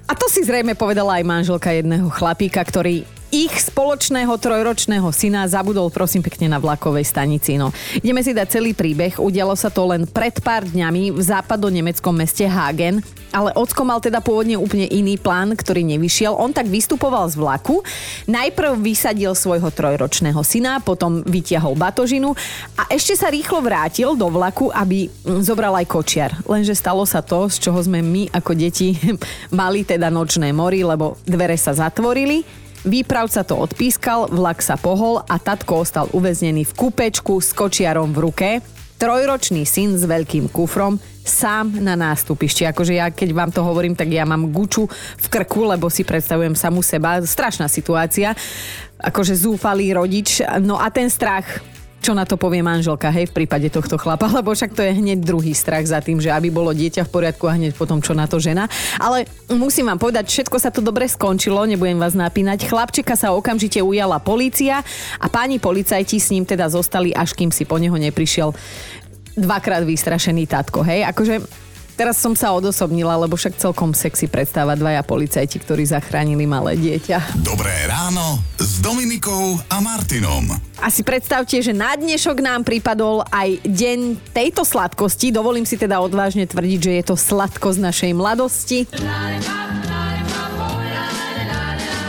A 0.09 0.13
to 0.19 0.27
si 0.27 0.43
zrejme 0.43 0.75
povedala 0.75 1.23
aj 1.23 1.29
manželka 1.29 1.71
jedného 1.71 2.11
chlapíka, 2.11 2.59
ktorý 2.65 3.07
ich 3.29 3.53
spoločného 3.53 4.33
trojročného 4.41 5.09
syna 5.13 5.45
zabudol 5.45 5.93
prosím 5.93 6.25
pekne 6.25 6.49
na 6.49 6.57
vlakovej 6.57 7.05
stanici. 7.05 7.61
No. 7.61 7.69
Ideme 8.01 8.25
si 8.25 8.33
dať 8.33 8.61
celý 8.61 8.73
príbeh. 8.73 9.21
Udialo 9.21 9.53
sa 9.53 9.69
to 9.69 9.85
len 9.85 10.09
pred 10.09 10.33
pár 10.41 10.65
dňami 10.65 11.13
v 11.13 11.21
západo-nemeckom 11.21 12.15
meste 12.17 12.49
Hagen. 12.49 13.05
Ale 13.29 13.53
ocko 13.53 13.85
mal 13.85 14.01
teda 14.01 14.25
pôvodne 14.25 14.57
úplne 14.57 14.89
iný 14.89 15.21
plán, 15.21 15.53
ktorý 15.53 15.85
nevyšiel. 15.85 16.33
On 16.33 16.49
tak 16.49 16.65
vystupoval 16.65 17.29
z 17.29 17.37
vlaku. 17.37 17.85
Najprv 18.25 18.81
vysadil 18.81 19.37
svojho 19.37 19.69
trojročného 19.69 20.41
syna, 20.41 20.81
potom 20.81 21.21
vytiahol 21.29 21.77
batožinu 21.77 22.33
a 22.81 22.89
ešte 22.89 23.13
sa 23.21 23.29
rýchlo 23.29 23.61
vrátil 23.61 24.17
do 24.17 24.33
vlaku, 24.33 24.73
aby 24.73 25.13
zobral 25.45 25.77
aj 25.77 25.85
kočiar. 25.93 26.33
Lenže 26.49 26.73
stalo 26.73 27.05
sa 27.05 27.21
to, 27.21 27.53
z 27.53 27.69
čoho 27.69 27.77
sme 27.85 28.01
my 28.01 28.33
ako 28.33 28.57
deti 28.57 28.97
mali 29.53 29.85
teda 29.85 30.09
nočné 30.09 30.49
mori, 30.57 30.81
lebo 30.81 31.21
dvere 31.29 31.61
sa 31.61 31.77
zatvorili 31.77 32.68
Výpravca 32.87 33.43
to 33.43 33.59
odpískal, 33.59 34.31
vlak 34.31 34.63
sa 34.63 34.79
pohol 34.79 35.19
a 35.27 35.43
tatko 35.43 35.83
ostal 35.83 36.07
uväznený 36.15 36.63
v 36.63 36.77
kúpečku 36.79 37.43
s 37.43 37.51
kočiarom 37.51 38.15
v 38.15 38.19
ruke. 38.23 38.49
Trojročný 38.99 39.67
syn 39.67 39.99
s 39.99 40.07
veľkým 40.07 40.51
kufrom 40.51 40.99
sám 41.27 41.75
na 41.83 41.99
nástupišti. 41.99 42.67
Akože 42.71 42.99
ja, 42.99 43.11
keď 43.11 43.31
vám 43.35 43.51
to 43.51 43.63
hovorím, 43.63 43.99
tak 43.99 44.11
ja 44.11 44.23
mám 44.23 44.51
guču 44.55 44.87
v 45.19 45.27
krku, 45.27 45.67
lebo 45.67 45.91
si 45.91 46.03
predstavujem 46.03 46.55
samú 46.55 46.83
seba. 46.83 47.23
Strašná 47.23 47.67
situácia. 47.67 48.35
Akože 48.99 49.35
zúfalý 49.39 49.95
rodič. 49.95 50.43
No 50.63 50.79
a 50.79 50.91
ten 50.91 51.11
strach 51.11 51.47
čo 52.09 52.17
na 52.17 52.25
to 52.25 52.41
povie 52.41 52.65
manželka, 52.65 53.13
hej, 53.13 53.29
v 53.29 53.45
prípade 53.45 53.69
tohto 53.69 54.01
chlapa, 54.01 54.33
lebo 54.41 54.57
však 54.57 54.73
to 54.73 54.81
je 54.81 54.97
hneď 54.97 55.21
druhý 55.21 55.53
strach 55.53 55.85
za 55.85 56.01
tým, 56.01 56.17
že 56.17 56.33
aby 56.33 56.49
bolo 56.49 56.73
dieťa 56.73 57.05
v 57.05 57.13
poriadku 57.13 57.45
a 57.45 57.61
hneď 57.61 57.77
potom 57.77 58.01
čo 58.01 58.17
na 58.17 58.25
to 58.25 58.41
žena. 58.41 58.65
Ale 58.97 59.29
musím 59.53 59.93
vám 59.93 60.01
povedať, 60.01 60.25
všetko 60.33 60.57
sa 60.57 60.73
to 60.73 60.81
dobre 60.81 61.05
skončilo, 61.05 61.69
nebudem 61.69 62.01
vás 62.01 62.17
napínať. 62.17 62.65
Chlapčeka 62.65 63.13
sa 63.13 63.37
okamžite 63.37 63.85
ujala 63.85 64.17
polícia 64.25 64.81
a 65.21 65.27
páni 65.29 65.61
policajti 65.61 66.17
s 66.17 66.33
ním 66.33 66.49
teda 66.49 66.73
zostali, 66.73 67.13
až 67.13 67.37
kým 67.37 67.53
si 67.53 67.69
po 67.69 67.77
neho 67.77 68.01
neprišiel 68.01 68.57
dvakrát 69.37 69.85
vystrašený 69.85 70.49
tatko, 70.49 70.81
hej. 70.89 71.05
Akože 71.05 71.68
Teraz 71.99 72.23
som 72.23 72.31
sa 72.39 72.55
odosobnila, 72.55 73.19
lebo 73.19 73.35
však 73.35 73.59
celkom 73.59 73.91
sexy 73.91 74.31
predstava 74.31 74.79
dvaja 74.79 75.03
policajti, 75.03 75.59
ktorí 75.59 75.83
zachránili 75.83 76.47
malé 76.47 76.79
dieťa. 76.79 77.43
Dobré 77.43 77.75
ráno 77.91 78.39
s 78.55 78.79
Dominikou 78.79 79.59
a 79.67 79.83
Martinom. 79.83 80.47
A 80.79 80.95
si 80.95 81.03
predstavte, 81.03 81.59
že 81.59 81.75
na 81.75 81.99
dnešok 81.99 82.39
nám 82.39 82.63
pripadol 82.63 83.27
aj 83.35 83.67
deň 83.67 84.31
tejto 84.31 84.63
sladkosti. 84.63 85.35
Dovolím 85.35 85.67
si 85.67 85.75
teda 85.75 85.99
odvážne 85.99 86.47
tvrdiť, 86.47 86.79
že 86.79 86.93
je 87.03 87.05
to 87.11 87.19
sladkosť 87.19 87.83
našej 87.83 88.13
mladosti 88.15 88.87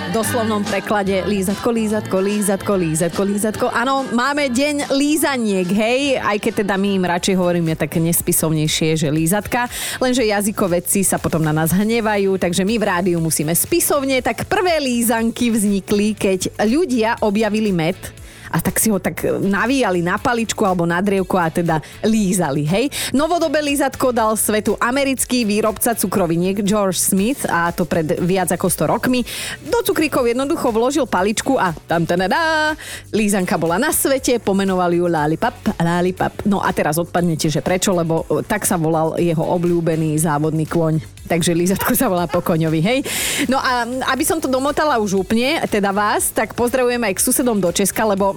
doslovnom 0.10 0.66
preklade 0.66 1.22
lízatko, 1.30 1.70
lízatko, 1.70 2.18
lízatko, 2.18 2.74
lízatko, 2.74 3.22
lízatko. 3.24 3.66
Áno, 3.70 4.10
máme 4.10 4.50
deň 4.50 4.90
lízaniek, 4.90 5.70
hej, 5.70 6.18
aj 6.18 6.38
keď 6.42 6.54
teda 6.66 6.76
my 6.82 6.98
im 6.98 7.06
radšej 7.06 7.36
hovoríme 7.38 7.78
také 7.78 8.02
nespisovnejšie, 8.02 8.98
že 8.98 9.08
lízatka, 9.14 9.70
lenže 10.02 10.26
jazykovedci 10.26 11.06
sa 11.06 11.22
potom 11.22 11.46
na 11.46 11.54
nás 11.54 11.70
hnevajú, 11.70 12.42
takže 12.42 12.66
my 12.66 12.76
v 12.82 12.88
rádiu 12.90 13.18
musíme 13.22 13.54
spisovne, 13.54 14.18
tak 14.26 14.50
prvé 14.50 14.82
lízanky 14.82 15.54
vznikli, 15.54 16.18
keď 16.18 16.58
ľudia 16.66 17.22
objavili 17.22 17.70
med 17.70 17.98
a 18.50 18.58
tak 18.62 18.82
si 18.82 18.90
ho 18.90 18.98
tak 18.98 19.22
navíjali 19.26 20.02
na 20.02 20.18
paličku 20.18 20.66
alebo 20.66 20.84
na 20.86 21.00
drievko 21.00 21.38
a 21.38 21.48
teda 21.50 21.82
lízali, 22.04 22.66
hej. 22.66 22.86
Novodobé 23.14 23.62
lízatko 23.62 24.12
dal 24.12 24.34
svetu 24.36 24.76
americký 24.82 25.46
výrobca 25.46 25.94
cukroviniek 25.94 26.62
George 26.66 26.98
Smith 26.98 27.46
a 27.48 27.70
to 27.74 27.86
pred 27.86 28.20
viac 28.22 28.50
ako 28.54 28.68
100 28.68 28.94
rokmi. 28.94 29.22
Do 29.66 29.82
cukríkov 29.86 30.26
jednoducho 30.26 30.74
vložil 30.74 31.06
paličku 31.06 31.58
a 31.58 31.74
tam 31.88 32.04
tenadá, 32.06 32.74
lízanka 33.14 33.56
bola 33.56 33.78
na 33.78 33.94
svete, 33.94 34.42
pomenovali 34.42 35.00
ju 35.00 35.06
Lollipop, 35.06 35.56
Lollipop. 35.78 36.34
No 36.46 36.62
a 36.62 36.74
teraz 36.74 36.98
odpadnete, 36.98 37.48
že 37.48 37.62
prečo, 37.62 37.94
lebo 37.94 38.26
e, 38.28 38.42
tak 38.46 38.66
sa 38.66 38.76
volal 38.76 39.16
jeho 39.22 39.42
obľúbený 39.42 40.18
závodný 40.18 40.66
kôň. 40.66 41.20
Takže 41.30 41.54
lízatko 41.54 41.94
sa 41.94 42.10
volá 42.10 42.26
po 42.26 42.42
koňovi, 42.42 42.82
hej. 42.82 43.00
No 43.46 43.62
a 43.62 43.86
aby 44.10 44.26
som 44.26 44.42
to 44.42 44.50
domotala 44.50 44.98
už 44.98 45.22
úplne, 45.22 45.62
teda 45.70 45.94
vás, 45.94 46.34
tak 46.34 46.58
pozdravujem 46.58 46.98
aj 47.06 47.14
k 47.14 47.24
susedom 47.24 47.62
do 47.62 47.70
Česka, 47.70 48.02
lebo 48.10 48.34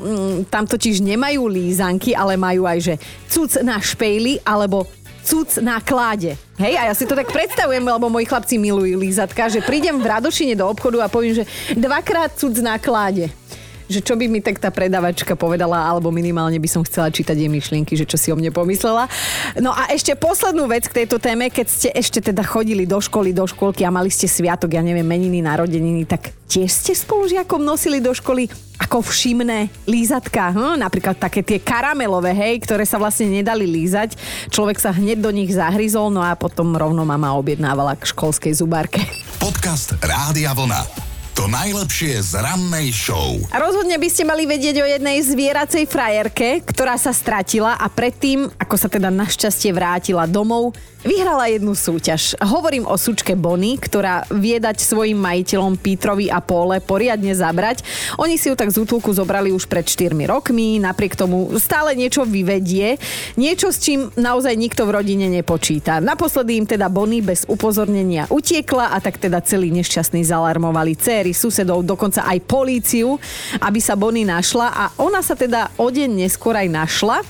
tam 0.50 0.64
totiž 0.66 1.00
nemajú 1.02 1.46
lízanky, 1.46 2.12
ale 2.12 2.34
majú 2.36 2.66
aj, 2.66 2.78
že 2.82 2.94
cuc 3.30 3.58
na 3.62 3.78
špejli, 3.78 4.42
alebo 4.42 4.86
cuc 5.22 5.62
na 5.62 5.78
kláde. 5.78 6.34
Hej, 6.58 6.74
a 6.78 6.82
ja 6.90 6.94
si 6.94 7.06
to 7.06 7.14
tak 7.14 7.30
predstavujem, 7.30 7.82
lebo 7.82 8.10
moji 8.10 8.26
chlapci 8.26 8.58
milujú 8.58 8.98
lízatka, 8.98 9.50
že 9.50 9.62
prídem 9.62 9.98
v 10.02 10.10
Radošine 10.10 10.58
do 10.58 10.66
obchodu 10.66 11.06
a 11.06 11.10
poviem, 11.10 11.42
že 11.42 11.48
dvakrát 11.78 12.34
cuc 12.34 12.58
na 12.58 12.76
kláde 12.76 13.30
že 13.92 14.00
čo 14.00 14.16
by 14.16 14.24
mi 14.32 14.40
tak 14.40 14.56
tá 14.56 14.72
predavačka 14.72 15.36
povedala, 15.36 15.84
alebo 15.84 16.08
minimálne 16.08 16.56
by 16.56 16.68
som 16.70 16.82
chcela 16.82 17.12
čítať 17.12 17.36
jej 17.36 17.52
myšlienky, 17.52 17.92
že 17.92 18.08
čo 18.08 18.16
si 18.16 18.32
o 18.32 18.36
mne 18.36 18.48
pomyslela. 18.48 19.04
No 19.60 19.76
a 19.76 19.92
ešte 19.92 20.16
poslednú 20.16 20.64
vec 20.64 20.88
k 20.88 21.04
tejto 21.04 21.20
téme, 21.20 21.52
keď 21.52 21.66
ste 21.68 21.88
ešte 21.92 22.24
teda 22.32 22.40
chodili 22.40 22.88
do 22.88 22.96
školy, 22.96 23.36
do 23.36 23.44
školky 23.44 23.84
a 23.84 23.92
mali 23.92 24.08
ste 24.08 24.24
sviatok, 24.24 24.72
ja 24.72 24.80
neviem, 24.80 25.04
meniny, 25.04 25.44
narodeniny, 25.44 26.08
tak 26.08 26.32
tiež 26.48 26.72
ste 26.72 26.92
spolužiakom 26.96 27.60
nosili 27.60 28.00
do 28.00 28.16
školy 28.16 28.48
ako 28.80 29.04
všimné 29.04 29.70
lízatka, 29.86 30.50
hm? 30.50 30.80
napríklad 30.80 31.16
také 31.16 31.44
tie 31.44 31.62
karamelové, 31.62 32.34
hej, 32.34 32.64
ktoré 32.66 32.82
sa 32.82 32.98
vlastne 32.98 33.30
nedali 33.30 33.68
lízať. 33.68 34.18
Človek 34.50 34.82
sa 34.82 34.90
hneď 34.90 35.22
do 35.22 35.30
nich 35.30 35.54
zahryzol, 35.54 36.10
no 36.10 36.24
a 36.24 36.34
potom 36.34 36.74
rovno 36.74 37.06
mama 37.06 37.32
objednávala 37.38 37.94
k 37.94 38.10
školskej 38.10 38.52
zubárke. 38.58 39.00
Podcast 39.38 39.94
Rádia 40.02 40.50
Vlna. 40.52 41.11
To 41.32 41.48
najlepšie 41.48 42.20
z 42.20 42.44
rannej 42.44 42.92
show. 42.92 43.40
Rozhodne 43.48 43.96
by 43.96 44.08
ste 44.12 44.28
mali 44.28 44.44
vedieť 44.44 44.84
o 44.84 44.86
jednej 44.86 45.16
zvieracej 45.24 45.88
frajerke, 45.88 46.60
ktorá 46.60 47.00
sa 47.00 47.08
stratila 47.08 47.72
a 47.72 47.88
predtým, 47.88 48.52
ako 48.60 48.76
sa 48.76 48.92
teda 48.92 49.08
našťastie 49.08 49.72
vrátila 49.72 50.28
domov, 50.28 50.76
vyhrala 51.02 51.50
jednu 51.50 51.74
súťaž. 51.74 52.38
Hovorím 52.38 52.86
o 52.86 52.94
sučke 53.00 53.34
Bonnie, 53.34 53.80
ktorá 53.80 54.28
vie 54.30 54.60
dať 54.60 54.84
svojim 54.84 55.18
majiteľom 55.18 55.80
Pítrovi 55.80 56.30
a 56.30 56.38
Pole 56.38 56.78
poriadne 56.84 57.34
zabrať. 57.34 57.82
Oni 58.20 58.38
si 58.38 58.52
ju 58.52 58.54
tak 58.54 58.70
z 58.70 58.84
útulku 58.84 59.10
zobrali 59.10 59.50
už 59.50 59.66
pred 59.66 59.88
4 59.88 60.14
rokmi, 60.28 60.78
napriek 60.78 61.18
tomu 61.18 61.50
stále 61.58 61.96
niečo 61.98 62.22
vyvedie, 62.22 63.00
niečo 63.34 63.74
s 63.74 63.82
čím 63.82 64.12
naozaj 64.14 64.54
nikto 64.54 64.86
v 64.86 64.94
rodine 65.02 65.26
nepočíta. 65.32 65.98
Naposledy 65.98 66.60
im 66.60 66.66
teda 66.70 66.86
Bonnie 66.86 67.24
bez 67.24 67.48
upozornenia 67.50 68.30
utiekla 68.30 68.94
a 68.94 69.00
tak 69.02 69.18
teda 69.18 69.42
celý 69.42 69.74
nešťastný 69.74 70.22
zalarmovali 70.22 70.94
céry, 71.22 71.38
susedov, 71.38 71.86
dokonca 71.86 72.26
aj 72.26 72.42
políciu, 72.42 73.14
aby 73.62 73.78
sa 73.78 73.94
Bonnie 73.94 74.26
našla 74.26 74.74
a 74.74 74.84
ona 74.98 75.22
sa 75.22 75.38
teda 75.38 75.70
o 75.78 75.86
deň 75.86 76.26
neskôr 76.26 76.58
aj 76.58 76.66
našla. 76.66 77.22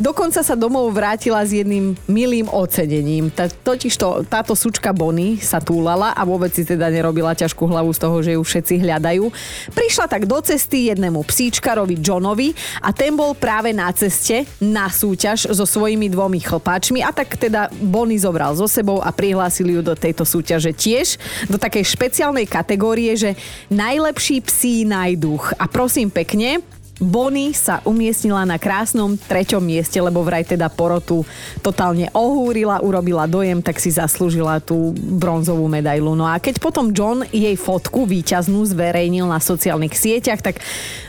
Dokonca 0.00 0.40
sa 0.40 0.56
domov 0.56 0.88
vrátila 0.96 1.44
s 1.44 1.52
jedným 1.52 1.92
milým 2.08 2.48
ocenením. 2.48 3.28
Totiž 3.36 3.92
to, 4.00 4.24
táto 4.24 4.56
sučka 4.56 4.96
Bonnie 4.96 5.36
sa 5.44 5.60
túlala 5.60 6.16
a 6.16 6.24
vôbec 6.24 6.56
si 6.56 6.64
teda 6.64 6.88
nerobila 6.88 7.36
ťažkú 7.36 7.68
hlavu 7.68 7.92
z 7.92 8.00
toho, 8.00 8.16
že 8.24 8.32
ju 8.32 8.40
všetci 8.40 8.80
hľadajú. 8.80 9.28
Prišla 9.76 10.08
tak 10.08 10.24
do 10.24 10.40
cesty 10.40 10.88
jednému 10.88 11.20
psíčkarovi 11.28 12.00
Johnovi 12.00 12.56
a 12.80 12.96
ten 12.96 13.12
bol 13.12 13.36
práve 13.36 13.76
na 13.76 13.92
ceste 13.92 14.48
na 14.56 14.88
súťaž 14.88 15.52
so 15.52 15.68
svojimi 15.68 16.08
dvomi 16.08 16.40
chlpáčmi 16.40 17.04
a 17.04 17.12
tak 17.12 17.36
teda 17.36 17.68
Bonnie 17.76 18.16
zobral 18.16 18.56
so 18.56 18.64
sebou 18.64 19.04
a 19.04 19.12
prihlásil 19.12 19.68
ju 19.68 19.80
do 19.84 19.92
tejto 19.92 20.24
súťaže 20.24 20.72
tiež 20.72 21.20
do 21.52 21.60
takej 21.60 21.84
špeciálnej 21.84 22.46
kategórie, 22.46 23.10
že 23.18 23.33
najlepší 23.70 24.40
psí 24.44 24.88
najduch. 24.88 25.56
A 25.58 25.64
prosím 25.68 26.10
pekne, 26.10 26.62
Bonnie 27.02 27.50
sa 27.50 27.82
umiestnila 27.82 28.46
na 28.46 28.54
krásnom 28.54 29.18
treťom 29.18 29.58
mieste, 29.58 29.98
lebo 29.98 30.22
vraj 30.22 30.46
teda 30.46 30.70
porotu 30.70 31.26
totálne 31.58 32.06
ohúrila, 32.14 32.78
urobila 32.86 33.26
dojem, 33.26 33.58
tak 33.58 33.82
si 33.82 33.90
zaslúžila 33.90 34.62
tú 34.62 34.94
bronzovú 34.94 35.66
medailu. 35.66 36.14
No 36.14 36.22
a 36.22 36.38
keď 36.38 36.62
potom 36.62 36.94
John 36.94 37.26
jej 37.34 37.58
fotku 37.58 38.06
víťaznú 38.06 38.62
zverejnil 38.62 39.26
na 39.26 39.42
sociálnych 39.42 39.98
sieťach, 39.98 40.38
tak 40.38 40.62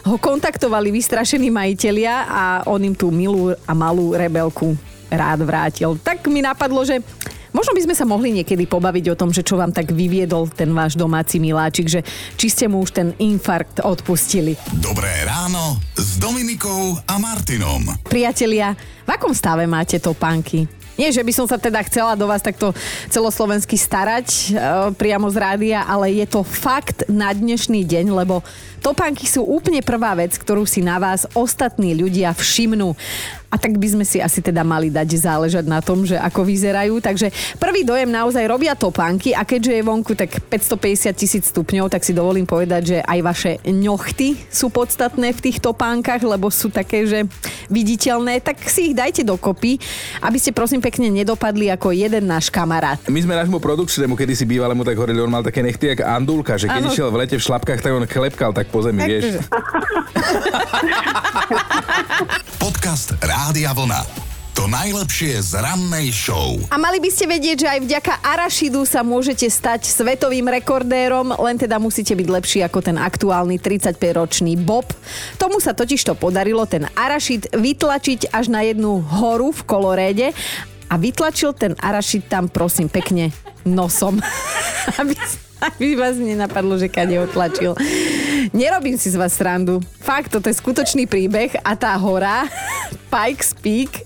ho 0.10 0.18
kontaktovali 0.18 0.90
vystrašení 0.90 1.54
majiteľia 1.54 2.14
a 2.34 2.44
on 2.66 2.82
im 2.82 2.98
tú 2.98 3.14
milú 3.14 3.54
a 3.54 3.74
malú 3.78 4.18
rebelku 4.18 4.74
rád 5.14 5.46
vrátil. 5.46 6.02
Tak 6.02 6.26
mi 6.34 6.42
napadlo, 6.42 6.82
že 6.82 6.98
Možno 7.56 7.72
by 7.72 7.88
sme 7.88 7.96
sa 7.96 8.04
mohli 8.04 8.36
niekedy 8.36 8.68
pobaviť 8.68 9.16
o 9.16 9.20
tom, 9.20 9.32
že 9.32 9.40
čo 9.40 9.56
vám 9.56 9.72
tak 9.72 9.96
vyviedol 9.96 10.52
ten 10.52 10.76
váš 10.76 11.00
domáci 11.00 11.40
miláčik, 11.40 11.88
že 11.88 12.04
či 12.36 12.52
ste 12.52 12.68
mu 12.68 12.84
už 12.84 12.92
ten 12.92 13.08
infarkt 13.16 13.80
odpustili. 13.80 14.60
Dobré 14.84 15.08
ráno 15.24 15.80
s 15.96 16.20
Dominikou 16.20 17.00
a 17.08 17.16
Martinom. 17.16 17.96
Priatelia, 18.12 18.76
v 19.08 19.10
akom 19.16 19.32
stave 19.32 19.64
máte 19.72 20.04
topánky? 20.04 20.68
Nie, 21.00 21.12
že 21.12 21.24
by 21.24 21.32
som 21.32 21.48
sa 21.48 21.56
teda 21.56 21.80
chcela 21.88 22.16
do 22.16 22.28
vás 22.28 22.40
takto 22.40 22.72
celoslovensky 23.12 23.76
starať 23.76 24.28
e, 24.32 24.44
priamo 24.96 25.28
z 25.28 25.36
rádia, 25.40 25.84
ale 25.84 26.12
je 26.12 26.28
to 26.28 26.40
fakt 26.44 27.04
na 27.12 27.36
dnešný 27.36 27.84
deň, 27.84 28.16
lebo 28.16 28.40
topánky 28.80 29.28
sú 29.28 29.44
úplne 29.44 29.84
prvá 29.84 30.16
vec, 30.16 30.40
ktorú 30.40 30.64
si 30.64 30.80
na 30.80 30.96
vás 30.96 31.28
ostatní 31.36 31.96
ľudia 32.00 32.32
všimnú. 32.32 32.96
A 33.56 33.58
tak 33.58 33.80
by 33.80 33.88
sme 33.88 34.04
si 34.04 34.20
asi 34.20 34.44
teda 34.44 34.68
mali 34.68 34.92
dať 34.92 35.16
záležať 35.16 35.64
na 35.64 35.80
tom, 35.80 36.04
že 36.04 36.20
ako 36.20 36.44
vyzerajú. 36.44 37.00
Takže 37.00 37.32
prvý 37.56 37.88
dojem 37.88 38.12
naozaj 38.12 38.44
robia 38.52 38.76
topánky 38.76 39.32
a 39.32 39.48
keďže 39.48 39.80
je 39.80 39.88
vonku 39.88 40.12
tak 40.12 40.44
550 40.52 41.16
tisíc 41.16 41.48
stupňov, 41.56 41.88
tak 41.88 42.04
si 42.04 42.12
dovolím 42.12 42.44
povedať, 42.44 42.84
že 42.84 42.98
aj 43.00 43.20
vaše 43.24 43.52
ňochty 43.64 44.52
sú 44.52 44.68
podstatné 44.68 45.32
v 45.32 45.40
tých 45.40 45.64
topánkach, 45.64 46.20
lebo 46.20 46.52
sú 46.52 46.68
také, 46.68 47.08
že 47.08 47.24
viditeľné, 47.72 48.44
tak 48.44 48.60
si 48.68 48.92
ich 48.92 48.96
dajte 49.00 49.24
dokopy, 49.24 49.80
aby 50.20 50.36
ste 50.36 50.52
prosím 50.52 50.84
pekne 50.84 51.08
nedopadli 51.08 51.72
ako 51.72 51.96
jeden 51.96 52.28
náš 52.28 52.52
kamarát. 52.52 53.00
My 53.08 53.24
sme 53.24 53.40
nášmu 53.40 53.64
produkčnému, 53.64 54.20
kedy 54.20 54.36
si 54.36 54.44
bývalému 54.44 54.84
tak 54.84 55.00
hovorili, 55.00 55.24
on 55.24 55.32
mal 55.32 55.48
také 55.48 55.64
nechty 55.64 55.96
jak 55.96 56.04
andulka, 56.04 56.60
že 56.60 56.68
keď 56.68 56.84
ano. 56.84 56.92
išiel 56.92 57.08
v 57.08 57.24
lete 57.24 57.40
v 57.40 57.46
šlapkách, 57.48 57.80
tak 57.80 57.96
on 57.96 58.04
klepkal 58.04 58.52
tak 58.52 58.68
po 58.68 58.84
zemi, 58.84 59.00
tak, 59.00 59.10
vieš. 59.16 59.40
Podcast 62.86 63.18
Rádia 63.18 63.74
Vlna. 63.74 64.06
To 64.54 64.70
najlepšie 64.70 65.42
z 65.42 65.58
rannej 65.58 66.14
show. 66.14 66.54
A 66.70 66.78
mali 66.78 67.02
by 67.02 67.10
ste 67.10 67.26
vedieť, 67.26 67.66
že 67.66 67.72
aj 67.74 67.80
vďaka 67.82 68.14
Arašidu 68.22 68.86
sa 68.86 69.02
môžete 69.02 69.50
stať 69.50 69.90
svetovým 69.90 70.46
rekordérom, 70.46 71.34
len 71.34 71.58
teda 71.58 71.82
musíte 71.82 72.14
byť 72.14 72.28
lepší 72.30 72.62
ako 72.62 72.86
ten 72.86 73.02
aktuálny 73.02 73.58
35-ročný 73.58 74.54
Bob. 74.62 74.86
Tomu 75.42 75.58
sa 75.58 75.74
totiž 75.74 75.98
to 76.06 76.14
podarilo 76.14 76.62
ten 76.70 76.86
Arašid 76.94 77.58
vytlačiť 77.58 78.30
až 78.30 78.54
na 78.54 78.62
jednu 78.62 79.02
horu 79.02 79.50
v 79.50 79.66
Koloréde 79.66 80.28
a 80.86 80.94
vytlačil 81.02 81.58
ten 81.58 81.74
Arašid 81.82 82.30
tam 82.30 82.54
prosím 82.54 82.86
pekne 82.86 83.34
nosom. 83.66 84.22
aby, 85.02 85.18
aby 85.74 85.98
vás 85.98 86.22
nenapadlo, 86.22 86.78
že 86.78 86.94
kade 86.94 87.18
otlačil. 87.18 87.74
Nerobím 88.54 88.98
si 88.98 89.10
z 89.10 89.16
vás 89.16 89.34
srandu. 89.34 89.82
Fakt, 90.04 90.30
toto 90.30 90.52
je 90.52 90.60
skutočný 90.60 91.10
príbeh 91.10 91.56
a 91.66 91.74
tá 91.74 91.96
hora, 91.98 92.46
Pikes 93.14 93.56
Peak, 93.58 94.06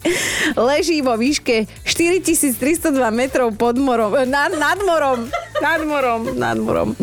leží 0.53 1.01
vo 1.01 1.17
výške 1.17 1.65
4302 1.83 2.93
metrov 3.09 3.51
pod 3.57 3.75
morom, 3.81 4.13
eh, 4.15 4.29
nad, 4.29 4.53
nad 4.55 4.79
morom, 4.85 5.27
nad 5.59 5.81
morom, 5.83 6.21
nad 6.37 6.57
morom. 6.61 6.93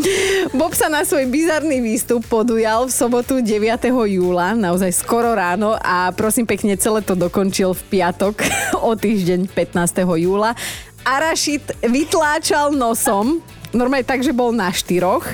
Bob 0.55 0.72
sa 0.72 0.87
na 0.87 1.03
svoj 1.03 1.27
bizarný 1.29 1.83
výstup 1.83 2.25
podujal 2.25 2.87
v 2.88 2.92
sobotu 2.94 3.42
9. 3.42 3.90
júla, 4.07 4.55
naozaj 4.55 4.94
skoro 4.94 5.35
ráno 5.35 5.75
a 5.77 6.14
prosím 6.14 6.46
pekne 6.46 6.79
celé 6.79 7.03
to 7.03 7.18
dokončil 7.18 7.75
v 7.75 7.83
piatok 7.99 8.40
o 8.87 8.94
týždeň 8.94 9.51
15. 9.51 10.07
júla. 10.22 10.55
Arašit 11.07 11.87
vytláčal 11.87 12.75
nosom 12.75 13.38
normálne 13.74 14.07
tak, 14.07 14.22
že 14.22 14.37
bol 14.37 14.52
na 14.55 14.70
štyroch 14.70 15.24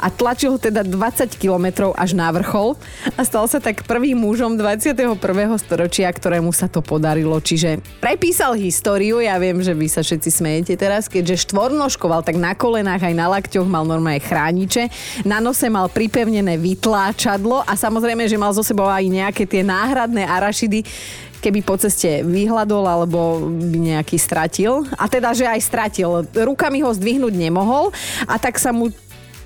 a 0.00 0.08
tlačil 0.08 0.56
ho 0.56 0.58
teda 0.60 0.80
20 0.84 1.36
kilometrov 1.36 1.92
až 1.96 2.16
na 2.16 2.32
vrchol 2.32 2.76
a 3.14 3.20
stal 3.22 3.44
sa 3.50 3.60
tak 3.60 3.84
prvým 3.84 4.16
mužom 4.16 4.56
21. 4.56 5.16
storočia, 5.60 6.08
ktorému 6.08 6.50
sa 6.56 6.70
to 6.70 6.80
podarilo. 6.80 7.36
Čiže 7.36 7.80
prepísal 8.00 8.56
históriu, 8.56 9.20
ja 9.20 9.36
viem, 9.36 9.60
že 9.60 9.76
vy 9.76 9.86
sa 9.90 10.00
všetci 10.00 10.30
smejete 10.30 10.74
teraz, 10.80 11.10
keďže 11.10 11.48
štvornoškoval, 11.48 12.24
tak 12.24 12.40
na 12.40 12.56
kolenách 12.56 13.04
aj 13.04 13.14
na 13.14 13.26
lakťoch 13.28 13.68
mal 13.68 13.84
normálne 13.84 14.22
chrániče, 14.22 14.88
na 15.28 15.40
nose 15.40 15.68
mal 15.68 15.92
pripevnené 15.92 16.56
vytláčadlo 16.56 17.64
a 17.64 17.72
samozrejme, 17.76 18.24
že 18.24 18.40
mal 18.40 18.56
zo 18.56 18.64
sebou 18.64 18.88
aj 18.88 19.04
nejaké 19.04 19.44
tie 19.44 19.60
náhradné 19.60 20.24
arašidy, 20.24 20.84
keby 21.44 21.60
po 21.60 21.76
ceste 21.76 22.24
vyhľadol 22.24 22.88
alebo 22.88 23.44
by 23.44 24.00
nejaký 24.00 24.16
stratil. 24.16 24.88
A 24.96 25.04
teda, 25.04 25.36
že 25.36 25.44
aj 25.44 25.60
stratil. 25.60 26.24
Rukami 26.32 26.80
ho 26.80 26.88
zdvihnúť 26.88 27.36
nemohol 27.36 27.92
a 28.24 28.40
tak 28.40 28.56
sa 28.56 28.72
mu 28.72 28.88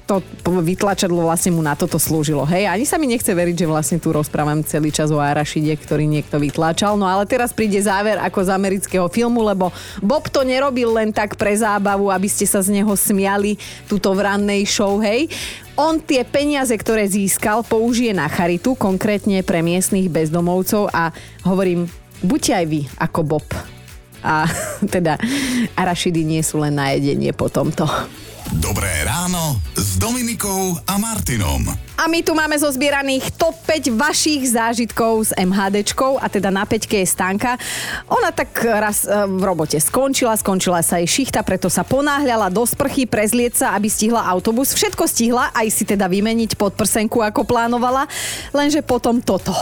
to 0.09 0.25
vytlačadlo 0.49 1.29
vlastne 1.29 1.53
mu 1.53 1.61
na 1.61 1.77
toto 1.77 2.01
slúžilo. 2.01 2.49
Hej, 2.49 2.65
ani 2.65 2.89
sa 2.89 2.97
mi 2.97 3.05
nechce 3.05 3.29
veriť, 3.29 3.61
že 3.61 3.69
vlastne 3.69 4.01
tu 4.01 4.09
rozprávam 4.09 4.65
celý 4.65 4.89
čas 4.89 5.13
o 5.13 5.21
Arašide, 5.21 5.77
ktorý 5.77 6.09
niekto 6.09 6.41
vytlačal. 6.41 6.97
No 6.97 7.05
ale 7.05 7.29
teraz 7.29 7.53
príde 7.53 7.77
záver 7.77 8.17
ako 8.17 8.49
z 8.49 8.51
amerického 8.57 9.05
filmu, 9.13 9.45
lebo 9.45 9.69
Bob 10.01 10.33
to 10.33 10.49
nerobil 10.49 10.97
len 10.97 11.13
tak 11.13 11.37
pre 11.37 11.53
zábavu, 11.53 12.09
aby 12.09 12.25
ste 12.25 12.49
sa 12.49 12.65
z 12.65 12.81
neho 12.81 12.89
smiali 12.97 13.61
túto 13.85 14.17
v 14.17 14.25
rannej 14.25 14.65
show, 14.65 14.97
hej. 15.05 15.29
On 15.77 16.01
tie 16.01 16.25
peniaze, 16.25 16.73
ktoré 16.73 17.05
získal, 17.05 17.61
použije 17.63 18.17
na 18.17 18.27
charitu, 18.33 18.75
konkrétne 18.75 19.45
pre 19.45 19.61
miestnych 19.61 20.09
bezdomovcov 20.09 20.89
a 20.89 21.13
hovorím, 21.45 21.85
buďte 22.25 22.53
aj 22.57 22.67
vy 22.67 22.81
ako 22.97 23.21
Bob. 23.29 23.47
A 24.25 24.49
teda 24.95 25.21
arašidy 25.77 26.25
nie 26.25 26.41
sú 26.41 26.65
len 26.65 26.81
na 26.81 26.97
jedenie 26.97 27.37
po 27.37 27.53
tomto. 27.53 27.85
Dobré 28.57 29.05
ráno 29.05 29.61
s 29.77 30.01
Dominikou 30.01 30.81
a 30.89 30.97
Martinom. 30.97 31.69
A 32.01 32.09
my 32.09 32.25
tu 32.25 32.33
máme 32.33 32.57
zozbieraných 32.57 33.37
top 33.37 33.53
5 33.69 33.93
vašich 33.93 34.57
zážitkov 34.57 35.29
s 35.29 35.37
MHDčkou 35.37 36.17
a 36.17 36.33
teda 36.33 36.49
na 36.49 36.65
5 36.65 36.89
je 36.89 37.05
Stanka. 37.05 37.61
Ona 38.09 38.33
tak 38.33 38.57
raz 38.65 39.05
e, 39.05 39.13
v 39.29 39.45
robote 39.45 39.77
skončila, 39.77 40.33
skončila 40.33 40.81
sa 40.81 40.97
jej 40.97 41.29
šichta, 41.29 41.45
preto 41.45 41.69
sa 41.69 41.85
ponáhľala 41.85 42.49
do 42.49 42.65
sprchy, 42.65 43.05
prezlieť 43.05 43.69
sa, 43.69 43.77
aby 43.77 43.93
stihla 43.93 44.25
autobus. 44.25 44.73
Všetko 44.73 45.05
stihla, 45.05 45.53
aj 45.53 45.69
si 45.69 45.85
teda 45.85 46.09
vymeniť 46.09 46.57
podprsenku, 46.57 47.21
ako 47.21 47.45
plánovala, 47.45 48.09
lenže 48.57 48.81
potom 48.81 49.21
toto 49.21 49.53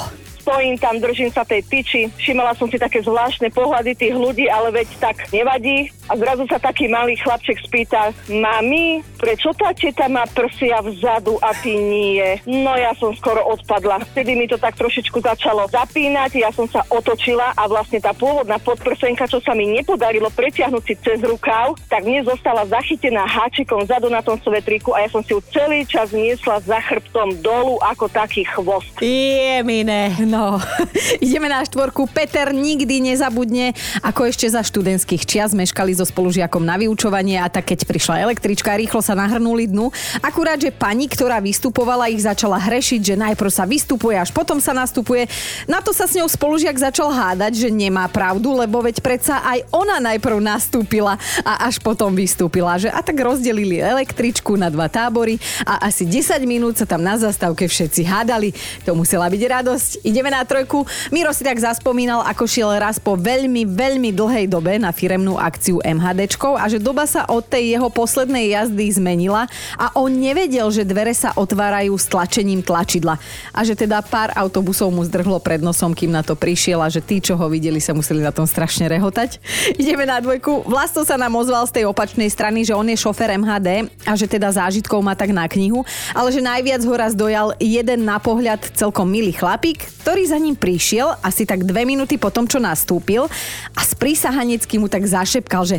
stojím 0.46 0.78
tam, 0.78 1.02
držím 1.02 1.34
sa 1.34 1.42
tej 1.42 1.66
tyči. 1.66 2.06
Všimala 2.22 2.54
som 2.54 2.70
si 2.70 2.78
také 2.78 3.02
zvláštne 3.02 3.50
pohľady 3.50 3.98
tých 3.98 4.14
ľudí, 4.14 4.46
ale 4.46 4.70
veď 4.70 4.88
tak 5.02 5.26
nevadí. 5.34 5.90
A 6.06 6.14
zrazu 6.14 6.46
sa 6.46 6.62
taký 6.62 6.86
malý 6.86 7.18
chlapček 7.18 7.58
spýta, 7.66 8.14
mami, 8.30 9.02
prečo 9.18 9.50
tá 9.58 9.74
teta 9.74 10.06
má 10.06 10.22
prsia 10.30 10.78
vzadu 10.78 11.34
a 11.42 11.50
ty 11.50 11.74
nie? 11.74 12.38
No 12.46 12.78
ja 12.78 12.94
som 12.94 13.10
skoro 13.18 13.42
odpadla. 13.42 14.06
Vtedy 14.14 14.38
mi 14.38 14.46
to 14.46 14.54
tak 14.54 14.78
trošičku 14.78 15.18
začalo 15.18 15.66
zapínať, 15.66 16.38
ja 16.38 16.54
som 16.54 16.70
sa 16.70 16.86
otočila 16.94 17.50
a 17.58 17.66
vlastne 17.66 17.98
tá 17.98 18.14
pôvodná 18.14 18.62
podprsenka, 18.62 19.26
čo 19.26 19.42
sa 19.42 19.50
mi 19.58 19.66
nepodarilo 19.66 20.30
pretiahnuť 20.30 20.82
si 20.86 20.94
cez 21.02 21.18
rukáv, 21.26 21.74
tak 21.90 22.06
mne 22.06 22.22
zostala 22.22 22.62
zachytená 22.70 23.26
háčikom 23.26 23.82
vzadu 23.82 24.06
na 24.06 24.22
tom 24.22 24.38
svetriku 24.38 24.94
a 24.94 25.02
ja 25.02 25.10
som 25.10 25.26
si 25.26 25.34
ju 25.34 25.42
celý 25.50 25.82
čas 25.90 26.14
niesla 26.14 26.62
za 26.62 26.78
chrbtom 26.86 27.42
dolu 27.42 27.82
ako 27.82 28.06
taký 28.06 28.46
chvost. 28.46 28.94
Je, 29.02 29.58
mine, 29.66 30.14
no. 30.22 30.35
Ideme 31.24 31.48
na 31.48 31.64
štvorku. 31.64 32.08
Peter 32.10 32.52
nikdy 32.52 33.00
nezabudne, 33.00 33.72
ako 34.04 34.28
ešte 34.28 34.46
za 34.48 34.62
študentských 34.62 35.22
čias 35.24 35.56
meškali 35.56 35.92
so 35.96 36.04
spolužiakom 36.04 36.62
na 36.62 36.78
vyučovanie 36.78 37.40
a 37.40 37.48
tak 37.50 37.72
keď 37.74 37.88
prišla 37.88 38.22
električka, 38.28 38.76
rýchlo 38.76 39.00
sa 39.02 39.16
nahrnuli 39.16 39.68
dnu. 39.70 39.90
Akurát, 40.22 40.60
že 40.60 40.72
pani, 40.72 41.10
ktorá 41.10 41.40
vystupovala, 41.42 42.12
ich 42.12 42.22
začala 42.22 42.60
hrešiť, 42.60 43.00
že 43.02 43.14
najprv 43.18 43.50
sa 43.50 43.64
vystupuje, 43.64 44.16
až 44.16 44.30
potom 44.30 44.60
sa 44.62 44.76
nastupuje. 44.76 45.28
Na 45.66 45.82
to 45.82 45.90
sa 45.90 46.06
s 46.06 46.16
ňou 46.16 46.28
spolužiak 46.28 46.76
začal 46.76 47.10
hádať, 47.10 47.66
že 47.66 47.68
nemá 47.72 48.06
pravdu, 48.08 48.54
lebo 48.54 48.80
veď 48.84 49.00
predsa 49.02 49.42
aj 49.42 49.66
ona 49.72 49.98
najprv 49.98 50.38
nastúpila 50.38 51.18
a 51.42 51.66
až 51.66 51.82
potom 51.82 52.12
vystúpila. 52.12 52.78
Že 52.78 52.92
a 52.92 53.00
tak 53.02 53.16
rozdelili 53.18 53.82
električku 53.82 54.54
na 54.54 54.70
dva 54.70 54.86
tábory 54.86 55.40
a 55.64 55.88
asi 55.88 56.06
10 56.06 56.38
minút 56.44 56.78
sa 56.78 56.86
tam 56.86 57.02
na 57.02 57.18
zastávke 57.18 57.66
všetci 57.66 58.02
hádali. 58.06 58.50
To 58.84 58.94
musela 58.94 59.26
byť 59.26 59.42
radosť. 59.42 59.90
Ideme 60.06 60.25
na 60.30 60.42
trojku. 60.44 60.84
Miro 61.10 61.30
si 61.32 61.42
tak 61.46 61.58
zaspomínal, 61.58 62.24
ako 62.26 62.44
šiel 62.46 62.70
raz 62.78 62.96
po 62.98 63.14
veľmi, 63.14 63.66
veľmi 63.66 64.10
dlhej 64.14 64.46
dobe 64.50 64.78
na 64.78 64.90
firemnú 64.94 65.36
akciu 65.36 65.82
MHDčkou 65.82 66.56
a 66.56 66.66
že 66.70 66.78
doba 66.78 67.04
sa 67.04 67.26
od 67.28 67.44
tej 67.44 67.76
jeho 67.76 67.88
poslednej 67.90 68.54
jazdy 68.54 68.86
zmenila 68.96 69.50
a 69.76 69.92
on 69.98 70.12
nevedel, 70.12 70.70
že 70.70 70.86
dvere 70.86 71.12
sa 71.12 71.34
otvárajú 71.36 71.94
s 71.98 72.06
tlačením 72.08 72.62
tlačidla 72.62 73.18
a 73.52 73.60
že 73.66 73.76
teda 73.76 74.00
pár 74.06 74.32
autobusov 74.36 74.88
mu 74.94 75.02
zdrhlo 75.04 75.42
pred 75.42 75.60
nosom, 75.60 75.92
kým 75.92 76.14
na 76.14 76.22
to 76.22 76.38
prišiel 76.38 76.80
a 76.80 76.88
že 76.88 77.02
tí, 77.02 77.20
čo 77.20 77.36
ho 77.36 77.46
videli, 77.50 77.82
sa 77.82 77.92
museli 77.92 78.22
na 78.22 78.32
tom 78.32 78.46
strašne 78.48 78.88
rehotať. 78.88 79.42
Ideme 79.82 80.06
na 80.08 80.22
dvojku. 80.22 80.64
Vlasto 80.64 81.02
sa 81.02 81.20
nám 81.20 81.34
ozval 81.36 81.66
z 81.68 81.82
tej 81.82 81.84
opačnej 81.90 82.30
strany, 82.32 82.64
že 82.64 82.72
on 82.72 82.86
je 82.86 82.96
šofer 82.96 83.36
MHD 83.36 83.90
a 84.08 84.12
že 84.16 84.30
teda 84.30 84.48
zážitkov 84.48 85.02
má 85.04 85.12
tak 85.12 85.34
na 85.34 85.44
knihu, 85.50 85.84
ale 86.16 86.32
že 86.32 86.40
najviac 86.40 86.82
ho 86.86 86.94
raz 86.94 87.12
dojal 87.12 87.52
jeden 87.60 88.08
na 88.08 88.16
pohľad 88.16 88.62
celkom 88.72 89.08
milý 89.08 89.34
chlapík, 89.36 89.84
ktorý 90.04 90.15
za 90.24 90.40
ním 90.40 90.56
prišiel 90.56 91.20
asi 91.20 91.44
tak 91.44 91.68
dve 91.68 91.84
minúty 91.84 92.16
po 92.16 92.32
tom, 92.32 92.48
čo 92.48 92.56
nastúpil 92.56 93.28
a 93.76 93.80
sprísahanecky 93.84 94.80
mu 94.80 94.88
tak 94.88 95.04
zašepkal, 95.04 95.68
že 95.68 95.78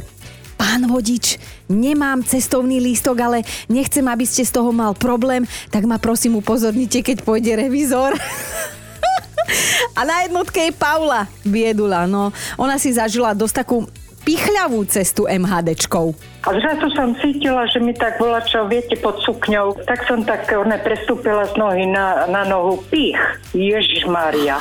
Pán 0.58 0.89
vodič, 0.89 1.38
nemám 1.69 2.26
cestovný 2.26 2.82
lístok, 2.82 3.17
ale 3.21 3.38
nechcem, 3.69 4.02
aby 4.02 4.26
ste 4.26 4.41
z 4.41 4.58
toho 4.58 4.73
mal 4.73 4.97
problém, 4.97 5.45
tak 5.69 5.86
ma 5.86 6.02
prosím 6.02 6.41
upozornite, 6.41 7.06
keď 7.06 7.21
pôjde 7.21 7.54
revizor. 7.54 8.17
A 9.97 10.02
na 10.06 10.26
jednotke 10.26 10.60
je 10.69 10.73
Paula 10.73 11.30
Biedula. 11.45 12.10
No, 12.10 12.34
ona 12.58 12.82
si 12.82 12.93
zažila 12.93 13.38
dosť 13.38 13.63
takú 13.63 13.86
pichľavú 14.27 14.83
cestu 14.91 15.23
MHDčkou. 15.23 16.11
A 16.43 16.49
zrazu 16.51 16.91
som 16.91 17.15
cítila, 17.23 17.63
že 17.71 17.79
mi 17.79 17.95
tak 17.95 18.19
bola 18.19 18.43
čo, 18.43 18.67
viete, 18.67 18.99
pod 18.99 19.23
sukňou. 19.23 19.87
Tak 19.87 20.03
som 20.03 20.27
tak 20.27 20.51
ne, 20.51 20.75
prestúpila 20.83 21.47
z 21.47 21.55
nohy 21.55 21.87
na, 21.87 22.27
na 22.27 22.43
nohu. 22.43 22.83
Pich, 22.91 23.19
Ježiš 23.55 24.03
Maria 24.11 24.59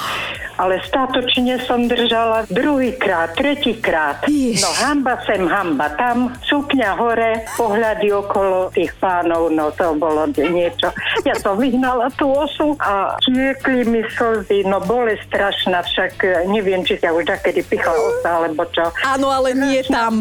ale 0.56 0.80
státočne 0.84 1.60
som 1.64 1.84
držala 1.84 2.48
druhýkrát, 2.48 3.36
tretíkrát. 3.36 4.24
No 4.60 4.70
hamba 4.80 5.20
sem, 5.28 5.44
hamba 5.44 5.92
tam, 6.00 6.32
sukňa 6.48 6.96
hore, 6.96 7.44
pohľady 7.54 8.08
okolo 8.12 8.72
tých 8.72 8.92
pánov, 8.96 9.52
no 9.52 9.68
to 9.76 9.92
bolo 9.96 10.24
niečo. 10.32 10.88
Ja 11.28 11.36
som 11.36 11.60
vyhnala 11.60 12.08
tú 12.16 12.32
osu 12.32 12.74
a 12.80 13.20
tiekli 13.20 13.84
mi 13.84 14.02
slzy, 14.16 14.64
no 14.64 14.80
boli 14.80 15.16
strašná, 15.28 15.84
však 15.84 16.24
neviem, 16.48 16.82
či 16.82 16.96
ťa 16.96 17.12
už 17.12 17.28
takedy 17.28 17.60
pichla 17.68 17.92
osa, 17.92 18.30
alebo 18.44 18.64
čo. 18.72 18.88
Áno, 19.04 19.28
ale 19.28 19.52
nie 19.56 19.80
tam. 19.88 20.20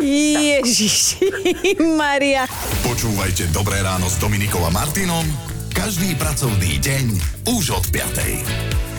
Ježiš, 0.00 1.20
Maria. 2.00 2.48
Počúvajte 2.82 3.52
Dobré 3.52 3.84
ráno 3.84 4.08
s 4.08 4.16
Dominikom 4.16 4.64
a 4.64 4.72
Martinom 4.72 5.24
každý 5.72 6.12
pracovný 6.20 6.76
deň 6.84 7.04
už 7.48 7.80
od 7.80 7.84
5. 7.88 8.91